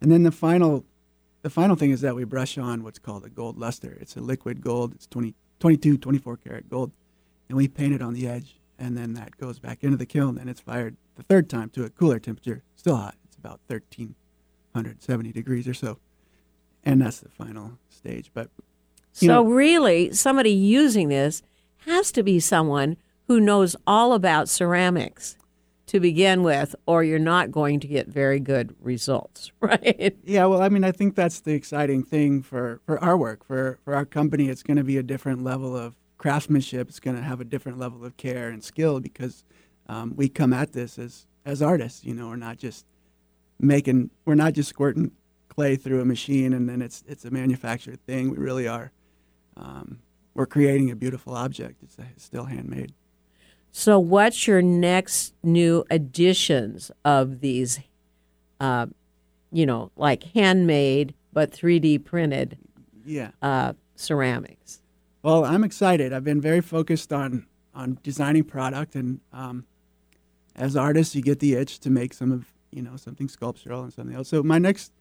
and 0.00 0.10
then 0.10 0.22
the 0.22 0.32
final, 0.32 0.84
the 1.42 1.50
final 1.50 1.76
thing 1.76 1.90
is 1.90 2.00
that 2.00 2.14
we 2.14 2.24
brush 2.24 2.58
on 2.58 2.82
what's 2.82 2.98
called 2.98 3.24
a 3.24 3.28
gold 3.28 3.58
luster. 3.58 3.96
It's 4.00 4.16
a 4.16 4.20
liquid 4.20 4.60
gold. 4.60 4.94
It's 4.94 5.06
20, 5.06 5.34
22, 5.60 5.98
24 5.98 6.36
karat 6.38 6.68
gold, 6.68 6.92
and 7.48 7.56
we 7.56 7.68
paint 7.68 7.94
it 7.94 8.02
on 8.02 8.14
the 8.14 8.28
edge, 8.28 8.56
and 8.78 8.96
then 8.96 9.14
that 9.14 9.36
goes 9.38 9.58
back 9.58 9.82
into 9.82 9.96
the 9.96 10.06
kiln, 10.06 10.38
and 10.38 10.48
it's 10.50 10.60
fired 10.60 10.96
the 11.16 11.22
third 11.22 11.48
time 11.48 11.70
to 11.70 11.84
a 11.84 11.90
cooler 11.90 12.18
temperature, 12.18 12.62
still 12.76 12.96
hot. 12.96 13.14
It's 13.24 13.36
about 13.36 13.60
1370 13.68 15.32
degrees 15.32 15.66
or 15.68 15.74
so, 15.74 15.98
and 16.84 17.00
that's 17.00 17.20
the 17.20 17.28
final 17.28 17.78
stage. 17.88 18.30
But 18.34 18.50
So 19.12 19.26
know- 19.26 19.44
really, 19.44 20.12
somebody 20.12 20.50
using 20.50 21.08
this 21.08 21.42
has 21.86 22.12
to 22.12 22.22
be 22.22 22.40
someone 22.40 22.96
who 23.28 23.40
knows 23.40 23.74
all 23.86 24.12
about 24.12 24.48
ceramics 24.48 25.36
to 25.86 26.00
begin 26.00 26.42
with, 26.42 26.74
or 26.84 27.04
you're 27.04 27.18
not 27.18 27.52
going 27.52 27.78
to 27.80 27.86
get 27.86 28.08
very 28.08 28.40
good 28.40 28.74
results, 28.80 29.52
right? 29.60 30.16
Yeah, 30.24 30.46
well, 30.46 30.60
I 30.60 30.68
mean, 30.68 30.82
I 30.84 30.90
think 30.92 31.14
that's 31.14 31.40
the 31.40 31.52
exciting 31.54 32.02
thing 32.02 32.42
for, 32.42 32.80
for 32.84 33.02
our 33.02 33.16
work, 33.16 33.44
for, 33.44 33.78
for 33.84 33.94
our 33.94 34.04
company. 34.04 34.48
It's 34.48 34.64
going 34.64 34.78
to 34.78 34.84
be 34.84 34.96
a 34.98 35.02
different 35.02 35.42
level 35.44 35.76
of 35.76 35.94
craftsmanship. 36.18 36.88
It's 36.88 37.00
going 37.00 37.16
to 37.16 37.22
have 37.22 37.40
a 37.40 37.44
different 37.44 37.78
level 37.78 38.04
of 38.04 38.16
care 38.16 38.48
and 38.48 38.62
skill 38.62 39.00
because 39.00 39.44
um, 39.88 40.14
we 40.16 40.28
come 40.28 40.52
at 40.52 40.72
this 40.72 40.98
as, 40.98 41.26
as 41.44 41.62
artists. 41.62 42.04
You 42.04 42.14
know, 42.14 42.28
we're 42.28 42.36
not 42.36 42.58
just 42.58 42.86
making, 43.60 44.10
we're 44.24 44.34
not 44.34 44.52
just 44.54 44.68
squirting 44.68 45.12
clay 45.48 45.76
through 45.76 46.00
a 46.00 46.04
machine 46.04 46.52
and 46.52 46.68
then 46.68 46.82
it's 46.82 47.02
it's 47.06 47.24
a 47.24 47.30
manufactured 47.30 47.98
thing. 48.06 48.30
We 48.30 48.36
really 48.36 48.68
are. 48.68 48.92
Um, 49.56 50.00
we're 50.34 50.46
creating 50.46 50.90
a 50.90 50.96
beautiful 50.96 51.34
object. 51.34 51.82
It's, 51.82 51.96
it's 51.98 52.24
still 52.24 52.44
handmade. 52.44 52.92
So, 53.72 53.98
what's 53.98 54.46
your 54.46 54.60
next 54.62 55.34
new 55.42 55.84
additions 55.90 56.90
of 57.04 57.40
these, 57.40 57.80
uh, 58.60 58.86
you 59.52 59.64
know, 59.66 59.90
like 59.96 60.22
handmade 60.34 61.14
but 61.32 61.52
3D 61.52 62.04
printed 62.04 62.58
Yeah. 63.04 63.30
uh, 63.42 63.74
ceramics? 63.94 64.80
Well, 65.22 65.44
I'm 65.44 65.64
excited. 65.64 66.12
I've 66.12 66.24
been 66.24 66.40
very 66.40 66.60
focused 66.60 67.12
on 67.12 67.46
on 67.74 67.98
designing 68.02 68.44
product 68.44 68.94
and 68.94 69.20
um, 69.34 69.66
as 70.56 70.74
artists, 70.74 71.14
you 71.14 71.22
get 71.22 71.38
the 71.38 71.54
itch 71.54 71.78
to 71.80 71.90
make 71.90 72.14
some 72.14 72.32
of 72.32 72.46
you 72.70 72.82
know 72.82 72.96
something 72.96 73.28
sculptural 73.28 73.82
and 73.82 73.92
something 73.92 74.16
else. 74.16 74.28
So 74.28 74.42
my 74.42 74.58
next 74.58 74.92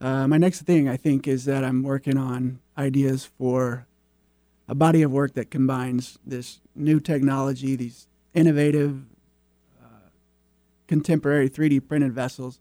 uh, 0.00 0.28
my 0.28 0.38
next 0.38 0.62
thing 0.62 0.88
I 0.88 0.96
think 0.96 1.26
is 1.26 1.44
that 1.46 1.64
I'm 1.64 1.82
working 1.82 2.16
on 2.16 2.60
ideas 2.76 3.24
for 3.24 3.86
a 4.68 4.74
body 4.74 5.02
of 5.02 5.10
work 5.10 5.34
that 5.34 5.50
combines 5.50 6.18
this 6.24 6.60
new 6.74 7.00
technology, 7.00 7.74
these 7.74 8.06
innovative, 8.34 9.00
uh, 9.82 10.10
contemporary 10.86 11.50
3D 11.50 11.88
printed 11.88 12.12
vessels 12.12 12.60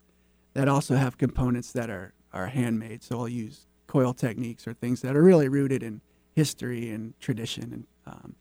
that 0.54 0.68
also 0.68 0.96
have 0.96 1.18
components 1.18 1.72
that 1.74 1.90
are, 1.90 2.14
are 2.34 2.48
handmade. 2.48 3.04
So 3.04 3.20
I'll 3.20 3.28
use 3.28 3.68
coil 3.86 4.14
techniques 4.14 4.66
or 4.68 4.74
things 4.74 5.02
that 5.02 5.16
are 5.16 5.22
really 5.22 5.50
rooted 5.50 5.84
in 5.84 6.02
history 6.38 6.92
and 6.92 7.20
tradition. 7.20 7.64
And 7.74 7.88
um, 8.06 8.36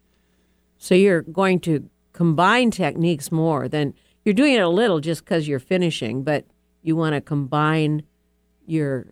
so 0.76 0.94
you're 0.94 1.22
going 1.22 1.60
to 1.60 1.88
combine 2.12 2.70
techniques 2.70 3.32
more 3.32 3.68
than 3.68 3.94
you're 4.22 4.34
doing 4.34 4.52
it 4.52 4.60
a 4.60 4.68
little 4.68 5.00
just 5.00 5.24
because 5.24 5.48
you're 5.48 5.58
finishing, 5.58 6.22
but 6.22 6.44
you 6.82 6.94
want 6.94 7.14
to 7.14 7.22
combine 7.22 8.02
your 8.66 9.06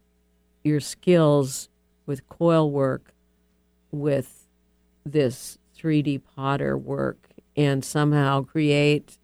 your 0.65 0.81
skills 0.81 1.71
with 2.05 2.29
coil 2.29 2.71
work 2.71 3.15
with 3.91 4.47
this 5.07 5.57
3D 5.79 6.21
potter 6.37 6.77
work 6.77 7.27
and 7.57 7.83
somehow 7.83 8.43
create 8.43 9.17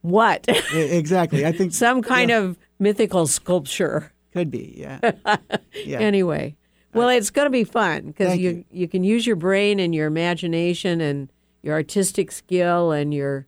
what? 0.00 0.46
exactly. 0.72 1.44
I 1.44 1.52
think 1.52 1.72
some 1.86 2.00
kind 2.00 2.30
yeah. 2.30 2.38
of 2.38 2.58
mythical 2.78 3.26
sculpture. 3.26 4.10
Could 4.32 4.50
be, 4.50 4.74
yeah. 4.78 5.12
yeah. 5.84 5.98
Anyway, 5.98 6.56
well, 6.94 7.08
it's 7.08 7.30
going 7.30 7.46
to 7.46 7.50
be 7.50 7.64
fun 7.64 8.06
because 8.06 8.36
you, 8.36 8.50
you 8.50 8.64
you 8.70 8.88
can 8.88 9.04
use 9.04 9.26
your 9.26 9.36
brain 9.36 9.80
and 9.80 9.94
your 9.94 10.06
imagination 10.06 11.00
and 11.00 11.30
your 11.62 11.74
artistic 11.74 12.30
skill 12.32 12.92
and 12.92 13.14
your 13.14 13.46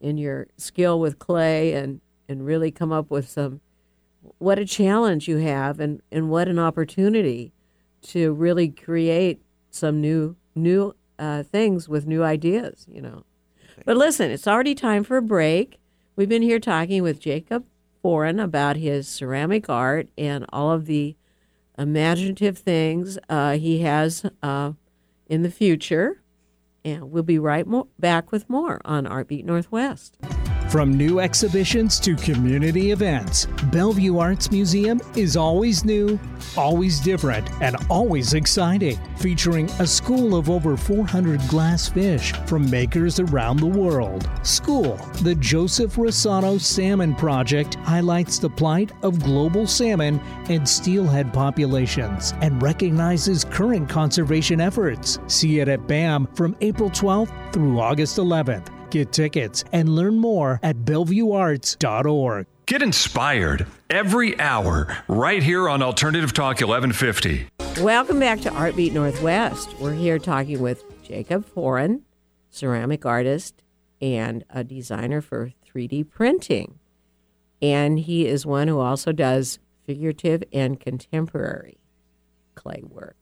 and 0.00 0.18
your 0.18 0.48
skill 0.56 0.98
with 1.00 1.18
clay 1.18 1.74
and 1.74 2.00
and 2.28 2.46
really 2.46 2.70
come 2.70 2.92
up 2.92 3.10
with 3.10 3.28
some 3.28 3.60
what 4.38 4.58
a 4.58 4.64
challenge 4.64 5.28
you 5.28 5.38
have 5.38 5.80
and 5.80 6.00
and 6.10 6.30
what 6.30 6.48
an 6.48 6.58
opportunity 6.58 7.52
to 8.02 8.32
really 8.32 8.68
create 8.68 9.42
some 9.70 10.00
new 10.00 10.36
new 10.54 10.94
uh, 11.18 11.42
things 11.42 11.88
with 11.88 12.06
new 12.06 12.22
ideas, 12.22 12.86
you 12.90 13.00
know. 13.00 13.24
But 13.84 13.96
listen, 13.96 14.30
it's 14.30 14.46
already 14.46 14.74
time 14.74 15.04
for 15.04 15.16
a 15.16 15.22
break. 15.22 15.78
We've 16.14 16.28
been 16.28 16.42
here 16.42 16.60
talking 16.60 17.02
with 17.02 17.20
Jacob 17.20 17.64
Foran 18.02 18.42
about 18.42 18.76
his 18.76 19.06
ceramic 19.06 19.68
art 19.68 20.08
and 20.16 20.46
all 20.50 20.70
of 20.70 20.86
the 20.86 21.16
imaginative 21.78 22.58
things 22.58 23.18
uh, 23.28 23.52
he 23.52 23.80
has 23.80 24.24
uh, 24.42 24.72
in 25.26 25.42
the 25.42 25.50
future. 25.50 26.22
And 26.84 27.10
we'll 27.10 27.24
be 27.24 27.38
right 27.38 27.66
mo- 27.66 27.88
back 27.98 28.30
with 28.30 28.48
more 28.48 28.80
on 28.84 29.06
Artbeat 29.06 29.44
Northwest. 29.44 30.16
From 30.76 30.92
new 30.92 31.20
exhibitions 31.20 31.98
to 32.00 32.14
community 32.16 32.90
events, 32.90 33.46
Bellevue 33.72 34.18
Arts 34.18 34.50
Museum 34.50 35.00
is 35.16 35.34
always 35.34 35.86
new, 35.86 36.20
always 36.54 37.00
different, 37.00 37.48
and 37.62 37.76
always 37.88 38.34
exciting. 38.34 38.98
Featuring 39.16 39.70
a 39.80 39.86
school 39.86 40.36
of 40.36 40.50
over 40.50 40.76
400 40.76 41.40
glass 41.48 41.88
fish 41.88 42.34
from 42.44 42.68
makers 42.68 43.18
around 43.18 43.56
the 43.56 43.64
world. 43.64 44.28
School, 44.42 44.96
the 45.22 45.34
Joseph 45.36 45.96
Rossano 45.96 46.60
Salmon 46.60 47.14
Project, 47.14 47.76
highlights 47.76 48.38
the 48.38 48.50
plight 48.50 48.92
of 49.02 49.22
global 49.22 49.66
salmon 49.66 50.20
and 50.50 50.68
steelhead 50.68 51.32
populations 51.32 52.34
and 52.42 52.62
recognizes 52.62 53.46
current 53.46 53.88
conservation 53.88 54.60
efforts. 54.60 55.20
See 55.26 55.60
it 55.60 55.68
at 55.68 55.86
BAM 55.86 56.26
from 56.34 56.54
April 56.60 56.90
12th 56.90 57.32
through 57.54 57.80
August 57.80 58.18
11th. 58.18 58.75
Get 58.90 59.12
tickets 59.12 59.64
and 59.72 59.94
learn 59.94 60.18
more 60.18 60.60
at 60.62 60.76
BellevueArts.org. 60.78 62.46
Get 62.66 62.82
inspired 62.82 63.66
every 63.90 64.38
hour 64.40 64.96
right 65.08 65.42
here 65.42 65.68
on 65.68 65.82
Alternative 65.82 66.32
Talk 66.32 66.60
1150. 66.60 67.48
Welcome 67.80 68.18
back 68.18 68.40
to 68.40 68.50
Artbeat 68.50 68.92
Northwest. 68.92 69.78
We're 69.78 69.94
here 69.94 70.18
talking 70.18 70.60
with 70.60 70.82
Jacob 71.04 71.46
Foran, 71.46 72.00
ceramic 72.50 73.06
artist 73.06 73.62
and 74.00 74.44
a 74.50 74.64
designer 74.64 75.20
for 75.20 75.52
3D 75.64 76.08
printing. 76.10 76.78
And 77.62 78.00
he 78.00 78.26
is 78.26 78.44
one 78.44 78.68
who 78.68 78.80
also 78.80 79.12
does 79.12 79.58
figurative 79.84 80.42
and 80.52 80.80
contemporary 80.80 81.78
clay 82.54 82.82
work. 82.82 83.16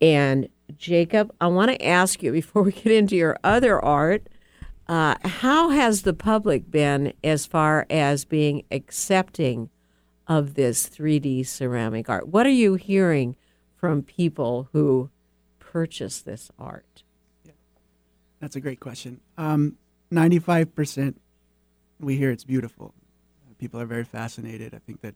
And 0.00 0.48
Jacob, 0.76 1.32
I 1.40 1.48
want 1.48 1.70
to 1.70 1.84
ask 1.84 2.22
you 2.22 2.32
before 2.32 2.62
we 2.62 2.72
get 2.72 2.92
into 2.92 3.16
your 3.16 3.36
other 3.44 3.82
art 3.84 4.28
uh, 4.88 5.16
how 5.24 5.70
has 5.70 6.02
the 6.02 6.12
public 6.12 6.70
been 6.70 7.12
as 7.22 7.46
far 7.46 7.86
as 7.88 8.24
being 8.24 8.64
accepting 8.70 9.70
of 10.26 10.54
this 10.54 10.88
3D 10.88 11.46
ceramic 11.46 12.08
art? 12.08 12.28
What 12.28 12.46
are 12.46 12.50
you 12.50 12.74
hearing 12.74 13.36
from 13.76 14.02
people 14.02 14.68
who 14.72 15.10
purchase 15.58 16.20
this 16.20 16.50
art? 16.58 17.02
That's 18.40 18.56
a 18.56 18.60
great 18.60 18.80
question. 18.80 19.20
Um, 19.38 19.76
95% 20.12 21.14
we 22.00 22.16
hear 22.16 22.30
it's 22.30 22.44
beautiful. 22.44 22.94
People 23.58 23.80
are 23.80 23.86
very 23.86 24.04
fascinated. 24.04 24.74
I 24.74 24.78
think 24.78 25.00
that, 25.02 25.14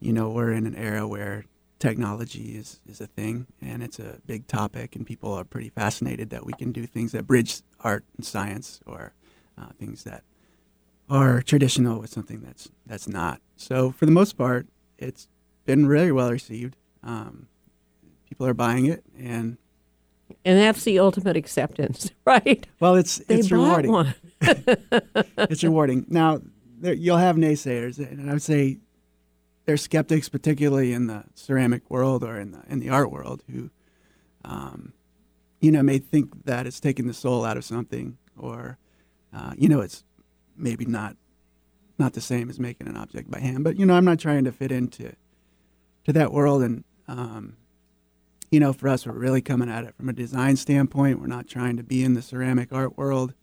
you 0.00 0.12
know, 0.12 0.30
we're 0.30 0.52
in 0.52 0.66
an 0.66 0.74
era 0.74 1.06
where 1.06 1.44
technology 1.78 2.56
is, 2.56 2.80
is 2.86 3.00
a 3.00 3.06
thing 3.06 3.46
and 3.60 3.82
it's 3.82 3.98
a 3.98 4.18
big 4.26 4.46
topic 4.46 4.96
and 4.96 5.06
people 5.06 5.32
are 5.32 5.44
pretty 5.44 5.68
fascinated 5.68 6.30
that 6.30 6.46
we 6.46 6.52
can 6.54 6.72
do 6.72 6.86
things 6.86 7.12
that 7.12 7.26
bridge 7.26 7.60
art 7.80 8.04
and 8.16 8.24
science 8.24 8.80
or 8.86 9.12
uh, 9.58 9.66
things 9.78 10.04
that 10.04 10.22
are 11.10 11.42
traditional 11.42 12.00
with 12.00 12.10
something 12.10 12.40
that's 12.40 12.70
that's 12.86 13.08
not. 13.08 13.40
So 13.56 13.90
for 13.92 14.06
the 14.06 14.12
most 14.12 14.38
part 14.38 14.66
it's 14.98 15.28
been 15.66 15.86
really 15.86 16.12
well 16.12 16.30
received. 16.30 16.76
Um, 17.02 17.48
people 18.28 18.46
are 18.46 18.54
buying 18.54 18.86
it 18.86 19.04
and 19.18 19.58
and 20.44 20.58
that's 20.58 20.84
the 20.84 20.98
ultimate 20.98 21.36
acceptance 21.36 22.10
right? 22.24 22.66
Well 22.80 22.94
it's 22.94 23.18
they 23.18 23.36
it's 23.36 23.50
rewarding. 23.50 24.14
it's 24.40 25.62
rewarding. 25.62 26.06
Now 26.08 26.40
there, 26.80 26.94
you'll 26.94 27.16
have 27.18 27.36
naysayers 27.36 27.98
and 27.98 28.28
i 28.28 28.32
would 28.32 28.42
say 28.42 28.78
there's 29.64 29.82
skeptics, 29.82 30.28
particularly 30.28 30.92
in 30.92 31.06
the 31.06 31.24
ceramic 31.34 31.90
world 31.90 32.22
or 32.22 32.38
in 32.38 32.52
the 32.52 32.62
in 32.68 32.80
the 32.80 32.90
art 32.90 33.10
world, 33.10 33.42
who, 33.50 33.70
um, 34.44 34.92
you 35.60 35.70
know, 35.70 35.82
may 35.82 35.98
think 35.98 36.44
that 36.44 36.66
it's 36.66 36.80
taking 36.80 37.06
the 37.06 37.14
soul 37.14 37.44
out 37.44 37.56
of 37.56 37.64
something, 37.64 38.18
or, 38.36 38.78
uh, 39.32 39.54
you 39.56 39.68
know, 39.68 39.80
it's 39.80 40.04
maybe 40.56 40.84
not 40.84 41.16
not 41.98 42.12
the 42.12 42.20
same 42.20 42.50
as 42.50 42.58
making 42.58 42.88
an 42.88 42.96
object 42.96 43.30
by 43.30 43.40
hand. 43.40 43.64
But 43.64 43.78
you 43.78 43.86
know, 43.86 43.94
I'm 43.94 44.04
not 44.04 44.18
trying 44.18 44.44
to 44.44 44.52
fit 44.52 44.72
into 44.72 45.14
to 46.04 46.12
that 46.12 46.32
world, 46.32 46.62
and 46.62 46.84
um, 47.08 47.56
you 48.50 48.60
know, 48.60 48.72
for 48.72 48.88
us, 48.88 49.06
we're 49.06 49.12
really 49.12 49.42
coming 49.42 49.70
at 49.70 49.84
it 49.84 49.94
from 49.96 50.08
a 50.08 50.12
design 50.12 50.56
standpoint. 50.56 51.20
We're 51.20 51.26
not 51.26 51.48
trying 51.48 51.76
to 51.78 51.82
be 51.82 52.04
in 52.04 52.14
the 52.14 52.22
ceramic 52.22 52.72
art 52.72 52.98
world. 52.98 53.34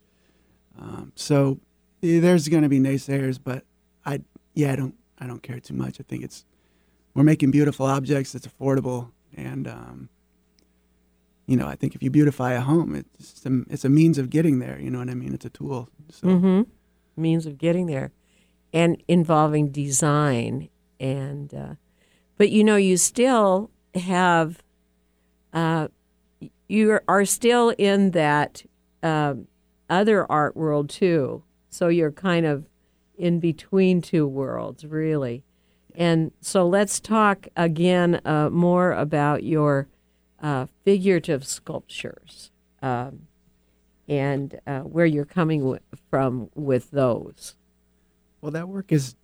Um, 0.79 1.11
so 1.15 1.59
there's 2.01 2.47
going 2.47 2.63
to 2.63 2.69
be 2.69 2.79
naysayers, 2.79 3.39
but 3.43 3.65
I 4.05 4.21
yeah, 4.53 4.73
I 4.73 4.75
don't 4.75 4.95
I 5.21 5.27
don't 5.27 5.43
care 5.43 5.59
too 5.59 5.75
much. 5.75 5.99
I 5.99 6.03
think 6.03 6.23
it's 6.23 6.45
we're 7.13 7.23
making 7.23 7.51
beautiful 7.51 7.85
objects 7.85 8.31
that's 8.31 8.47
affordable, 8.47 9.11
and 9.35 9.67
um, 9.67 10.09
you 11.45 11.55
know, 11.55 11.67
I 11.67 11.75
think 11.75 11.95
if 11.95 12.01
you 12.01 12.09
beautify 12.09 12.53
a 12.53 12.61
home, 12.61 12.95
it's 12.95 13.45
a, 13.45 13.61
it's 13.69 13.85
a 13.85 13.89
means 13.89 14.17
of 14.17 14.29
getting 14.29 14.59
there. 14.59 14.79
You 14.79 14.89
know 14.89 14.99
what 14.99 15.09
I 15.09 15.13
mean? 15.13 15.33
It's 15.33 15.45
a 15.45 15.49
tool. 15.49 15.89
So. 16.09 16.27
Mm-hmm. 16.27 16.61
Means 17.17 17.45
of 17.45 17.57
getting 17.57 17.85
there, 17.85 18.13
and 18.73 19.01
involving 19.07 19.69
design, 19.69 20.69
and 20.99 21.53
uh, 21.53 21.75
but 22.37 22.49
you 22.49 22.63
know, 22.63 22.77
you 22.77 22.97
still 22.97 23.69
have. 23.95 24.63
Uh, 25.53 25.89
you 26.69 26.97
are 27.09 27.25
still 27.25 27.71
in 27.77 28.11
that 28.11 28.63
uh, 29.03 29.33
other 29.89 30.31
art 30.31 30.55
world 30.55 30.89
too. 30.89 31.43
So 31.69 31.89
you're 31.89 32.13
kind 32.13 32.45
of 32.45 32.65
in 33.21 33.39
between 33.39 34.01
two 34.01 34.27
worlds, 34.27 34.83
really. 34.83 35.43
And 35.93 36.31
so 36.41 36.67
let's 36.67 36.99
talk 36.99 37.47
again 37.55 38.19
uh, 38.25 38.49
more 38.49 38.93
about 38.93 39.43
your 39.43 39.87
uh, 40.41 40.65
figurative 40.83 41.45
sculptures 41.45 42.49
um, 42.81 43.27
and 44.07 44.59
uh, 44.65 44.79
where 44.79 45.05
you're 45.05 45.23
coming 45.23 45.59
w- 45.59 45.79
from 46.09 46.49
with 46.55 46.89
those. 46.89 47.55
Well, 48.41 48.51
that 48.53 48.67
work 48.67 48.91
is 48.91 49.15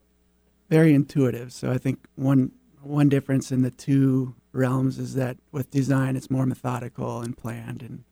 very 0.70 0.94
intuitive. 0.94 1.52
So 1.52 1.72
I 1.72 1.80
think 1.80 2.06
one 2.16 2.52
one 2.84 3.10
difference 3.10 3.52
in 3.52 3.64
the 3.64 3.72
two 3.72 4.36
realms 4.52 5.00
is 5.00 5.16
that 5.16 5.38
with 5.52 5.72
design, 5.72 6.16
it's 6.16 6.30
more 6.30 6.46
methodical 6.46 7.22
and 7.22 7.36
planned, 7.36 7.82
and 7.82 8.04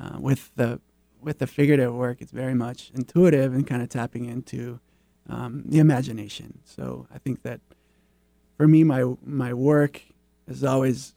uh, 0.00 0.20
with 0.20 0.52
the 0.54 0.80
with 1.20 1.38
the 1.38 1.48
figurative 1.48 1.92
work, 1.92 2.20
it's 2.20 2.30
very 2.30 2.54
much 2.54 2.92
intuitive 2.94 3.52
and 3.52 3.66
kind 3.66 3.82
of 3.82 3.88
tapping 3.88 4.26
into 4.26 4.78
um, 5.28 5.62
the 5.66 5.78
imagination. 5.78 6.60
So 6.64 7.06
I 7.14 7.18
think 7.18 7.42
that 7.42 7.60
for 8.56 8.66
me, 8.66 8.84
my 8.84 9.04
my 9.24 9.52
work 9.54 10.02
has 10.48 10.64
always 10.64 11.14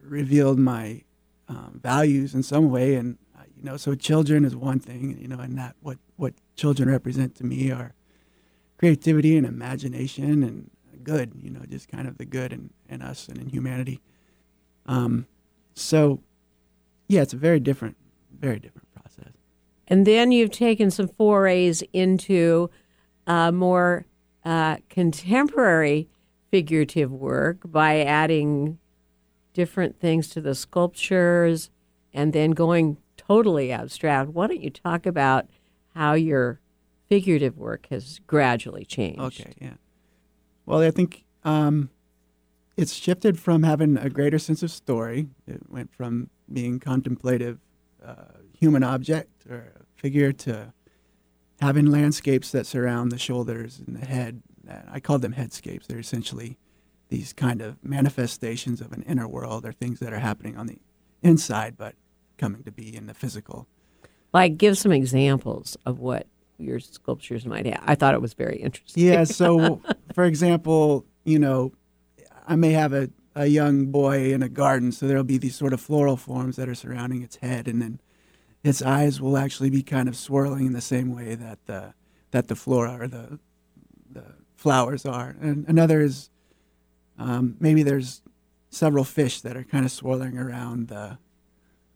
revealed 0.00 0.58
my 0.58 1.02
um, 1.48 1.80
values 1.82 2.34
in 2.34 2.42
some 2.42 2.70
way, 2.70 2.94
and 2.94 3.18
uh, 3.36 3.42
you 3.56 3.62
know, 3.62 3.76
so 3.76 3.94
children 3.94 4.44
is 4.44 4.54
one 4.54 4.78
thing, 4.80 5.18
you 5.20 5.28
know, 5.28 5.38
and 5.38 5.58
that 5.58 5.76
what 5.80 5.98
what 6.16 6.34
children 6.56 6.88
represent 6.88 7.34
to 7.36 7.44
me 7.44 7.70
are 7.70 7.94
creativity 8.78 9.36
and 9.36 9.46
imagination 9.46 10.42
and 10.42 10.70
good, 11.04 11.32
you 11.42 11.50
know, 11.50 11.60
just 11.68 11.88
kind 11.88 12.08
of 12.08 12.18
the 12.18 12.24
good 12.24 12.52
in, 12.52 12.70
in 12.88 13.02
us 13.02 13.28
and 13.28 13.38
in 13.38 13.48
humanity. 13.48 14.00
Um, 14.86 15.26
so, 15.74 16.20
yeah, 17.08 17.22
it's 17.22 17.34
a 17.34 17.38
very 17.38 17.60
different, 17.60 17.96
very 18.36 18.58
different 18.58 18.92
process. 18.94 19.32
And 19.86 20.06
then 20.06 20.32
you've 20.32 20.50
taken 20.50 20.90
some 20.90 21.08
forays 21.08 21.82
into 21.92 22.70
uh, 23.26 23.52
more 23.52 24.06
uh, 24.44 24.76
contemporary 24.88 26.08
figurative 26.50 27.10
work 27.10 27.58
by 27.64 28.00
adding 28.00 28.78
different 29.52 29.98
things 29.98 30.28
to 30.28 30.40
the 30.40 30.54
sculptures 30.54 31.70
and 32.12 32.32
then 32.32 32.52
going 32.52 32.96
totally 33.16 33.72
abstract. 33.72 34.30
Why 34.30 34.46
don't 34.46 34.62
you 34.62 34.70
talk 34.70 35.06
about 35.06 35.46
how 35.94 36.14
your 36.14 36.60
figurative 37.08 37.56
work 37.56 37.86
has 37.90 38.20
gradually 38.26 38.84
changed? 38.84 39.20
Okay, 39.20 39.54
yeah. 39.60 39.74
Well, 40.66 40.80
I 40.80 40.90
think 40.90 41.24
um, 41.44 41.90
it's 42.76 42.92
shifted 42.92 43.38
from 43.38 43.62
having 43.62 43.96
a 43.96 44.10
greater 44.10 44.38
sense 44.38 44.62
of 44.62 44.70
story. 44.70 45.28
It 45.46 45.70
went 45.70 45.92
from 45.92 46.30
being 46.52 46.80
contemplative 46.80 47.58
uh, 48.04 48.14
human 48.58 48.82
object 48.82 49.46
or 49.48 49.72
figure 49.96 50.32
to 50.32 50.72
having 51.64 51.86
landscapes 51.86 52.50
that 52.52 52.66
surround 52.66 53.10
the 53.10 53.18
shoulders 53.18 53.80
and 53.84 53.96
the 53.96 54.06
head. 54.06 54.42
Uh, 54.68 54.76
I 54.90 55.00
call 55.00 55.18
them 55.18 55.34
headscapes. 55.34 55.86
They're 55.86 55.98
essentially 55.98 56.58
these 57.08 57.32
kind 57.32 57.60
of 57.60 57.82
manifestations 57.82 58.80
of 58.80 58.92
an 58.92 59.02
inner 59.02 59.28
world 59.28 59.64
or 59.66 59.72
things 59.72 60.00
that 60.00 60.12
are 60.12 60.18
happening 60.18 60.56
on 60.56 60.66
the 60.66 60.78
inside 61.22 61.76
but 61.76 61.94
coming 62.38 62.62
to 62.64 62.72
be 62.72 62.94
in 62.94 63.06
the 63.06 63.14
physical. 63.14 63.66
Like, 64.32 64.56
give 64.56 64.76
some 64.76 64.92
examples 64.92 65.76
of 65.86 66.00
what 66.00 66.26
your 66.58 66.80
sculptures 66.80 67.46
might 67.46 67.66
have. 67.66 67.82
I 67.84 67.94
thought 67.94 68.14
it 68.14 68.20
was 68.20 68.34
very 68.34 68.56
interesting. 68.56 69.04
Yeah. 69.04 69.24
So, 69.34 69.80
for 70.14 70.24
example, 70.24 71.04
you 71.24 71.38
know, 71.38 71.72
I 72.46 72.56
may 72.56 72.72
have 72.72 72.92
a, 72.92 73.10
a 73.34 73.46
young 73.46 73.86
boy 73.86 74.32
in 74.32 74.42
a 74.42 74.48
garden, 74.48 74.92
so 74.92 75.06
there'll 75.06 75.24
be 75.24 75.38
these 75.38 75.56
sort 75.56 75.72
of 75.72 75.80
floral 75.80 76.16
forms 76.16 76.56
that 76.56 76.68
are 76.68 76.74
surrounding 76.74 77.22
its 77.22 77.36
head, 77.36 77.68
and 77.68 77.80
then 77.80 78.00
its 78.64 78.80
eyes 78.80 79.20
will 79.20 79.36
actually 79.36 79.70
be 79.70 79.82
kind 79.82 80.08
of 80.08 80.16
swirling 80.16 80.66
in 80.66 80.72
the 80.72 80.80
same 80.80 81.14
way 81.14 81.34
that 81.34 81.64
the 81.66 81.94
that 82.30 82.48
the 82.48 82.56
flora 82.56 82.98
or 82.98 83.06
the 83.06 83.38
the 84.10 84.24
flowers 84.56 85.04
are. 85.04 85.36
And 85.40 85.68
another 85.68 86.00
is 86.00 86.30
um, 87.18 87.56
maybe 87.60 87.82
there's 87.82 88.22
several 88.70 89.04
fish 89.04 89.42
that 89.42 89.56
are 89.56 89.62
kind 89.62 89.84
of 89.84 89.92
swirling 89.92 90.38
around 90.38 90.88
the 90.88 91.18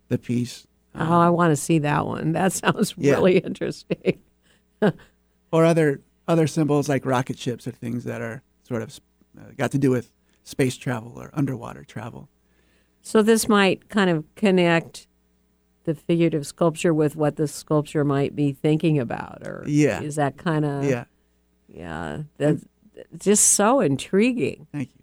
the 0.09 0.19
piece. 0.19 0.67
Um, 0.95 1.11
oh, 1.11 1.19
I 1.21 1.31
want 1.31 1.53
to 1.53 1.57
see 1.57 1.79
that 1.81 2.07
one. 2.07 2.33
That 2.33 2.53
sounds 2.63 2.95
yeah. 2.97 3.15
really 3.15 3.39
interesting. 3.39 4.21
or 5.51 5.65
other 5.65 6.03
other 6.29 6.47
symbols 6.47 6.89
like 6.89 7.07
rocket 7.07 7.39
ships 7.39 7.67
or 7.67 7.71
things 7.71 8.05
that 8.05 8.21
are 8.21 8.43
sort 8.63 8.83
of 8.83 9.01
uh, 9.41 9.53
got 9.57 9.71
to 9.73 9.79
do 9.79 9.91
with 9.91 10.13
space 10.45 10.77
travel 10.77 11.15
or 11.17 11.31
underwater 11.33 11.83
travel. 11.83 12.29
So 13.01 13.23
this 13.23 13.49
might 13.49 13.89
kind 13.89 14.11
of 14.11 14.25
connect 14.35 15.08
the 15.89 15.95
figurative 15.95 16.47
sculpture 16.47 16.93
with 16.93 17.17
what 17.17 17.37
the 17.37 17.49
sculpture 17.49 18.05
might 18.05 18.37
be 18.37 18.53
thinking 18.53 18.99
about, 18.99 19.39
or 19.47 19.65
yeah, 19.67 20.03
is 20.03 20.17
that 20.17 20.37
kind 20.37 20.67
of 20.67 20.85
yeah, 20.85 21.05
yeah, 21.67 22.19
that's 22.37 22.63
just 23.17 23.45
so 23.51 23.81
intriguing. 23.81 24.67
Thank 24.71 24.91
you. 24.95 25.03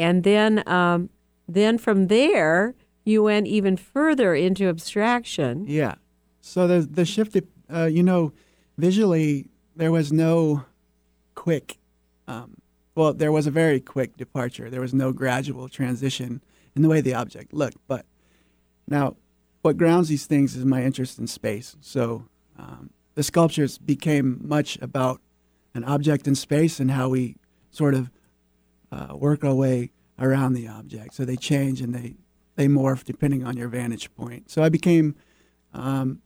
And 0.00 0.24
then, 0.24 0.66
um, 0.68 1.10
then 1.46 1.78
from 1.78 2.08
there, 2.08 2.74
you 3.04 3.22
went 3.22 3.46
even 3.46 3.76
further 3.76 4.34
into 4.34 4.68
abstraction. 4.68 5.64
Yeah. 5.68 5.94
So 6.40 6.66
the 6.66 6.80
the 6.80 7.04
shift, 7.04 7.36
uh, 7.72 7.84
you 7.84 8.02
know, 8.02 8.32
visually 8.76 9.46
there 9.76 9.92
was 9.92 10.12
no 10.12 10.64
quick. 11.36 11.78
Um, 12.26 12.56
well, 12.96 13.14
there 13.14 13.30
was 13.30 13.46
a 13.46 13.52
very 13.52 13.78
quick 13.78 14.16
departure. 14.16 14.68
There 14.70 14.80
was 14.80 14.92
no 14.92 15.12
gradual 15.12 15.68
transition 15.68 16.42
in 16.74 16.82
the 16.82 16.88
way 16.88 17.00
the 17.00 17.14
object 17.14 17.54
looked. 17.54 17.78
But 17.86 18.06
now, 18.88 19.16
what 19.62 19.76
grounds 19.76 20.08
these 20.08 20.26
things 20.26 20.56
is 20.56 20.64
my 20.64 20.82
interest 20.82 21.18
in 21.18 21.26
space. 21.26 21.76
So 21.80 22.26
um, 22.58 22.90
the 23.14 23.22
sculptures 23.22 23.78
became 23.78 24.40
much 24.42 24.78
about 24.80 25.20
an 25.74 25.84
object 25.84 26.26
in 26.26 26.34
space 26.34 26.80
and 26.80 26.90
how 26.90 27.08
we 27.08 27.36
sort 27.70 27.94
of 27.94 28.10
uh, 28.90 29.16
work 29.16 29.44
our 29.44 29.54
way 29.54 29.90
around 30.18 30.54
the 30.54 30.68
object. 30.68 31.14
So 31.14 31.24
they 31.24 31.36
change 31.36 31.80
and 31.80 31.94
they, 31.94 32.16
they 32.56 32.66
morph 32.66 33.04
depending 33.04 33.44
on 33.44 33.56
your 33.56 33.68
vantage 33.68 34.12
point. 34.14 34.50
So 34.50 34.62
I 34.62 34.68
became 34.68 35.14
um, 35.72 36.20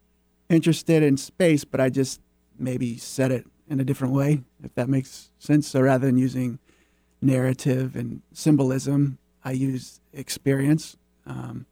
interested 0.49 1.03
in 1.03 1.17
space, 1.17 1.63
but 1.63 1.79
I 1.79 1.89
just 1.89 2.21
maybe 2.57 2.97
set 2.97 3.31
it 3.31 3.45
in 3.67 3.79
a 3.79 3.83
different 3.83 4.13
way, 4.13 4.43
if 4.63 4.73
that 4.75 4.89
makes 4.89 5.31
sense. 5.39 5.67
So 5.67 5.81
rather 5.81 6.05
than 6.05 6.17
using 6.17 6.59
narrative 7.21 7.95
and 7.95 8.21
symbolism, 8.33 9.17
I 9.43 9.51
use 9.51 10.01
experience. 10.13 10.97
Um, 11.25 11.65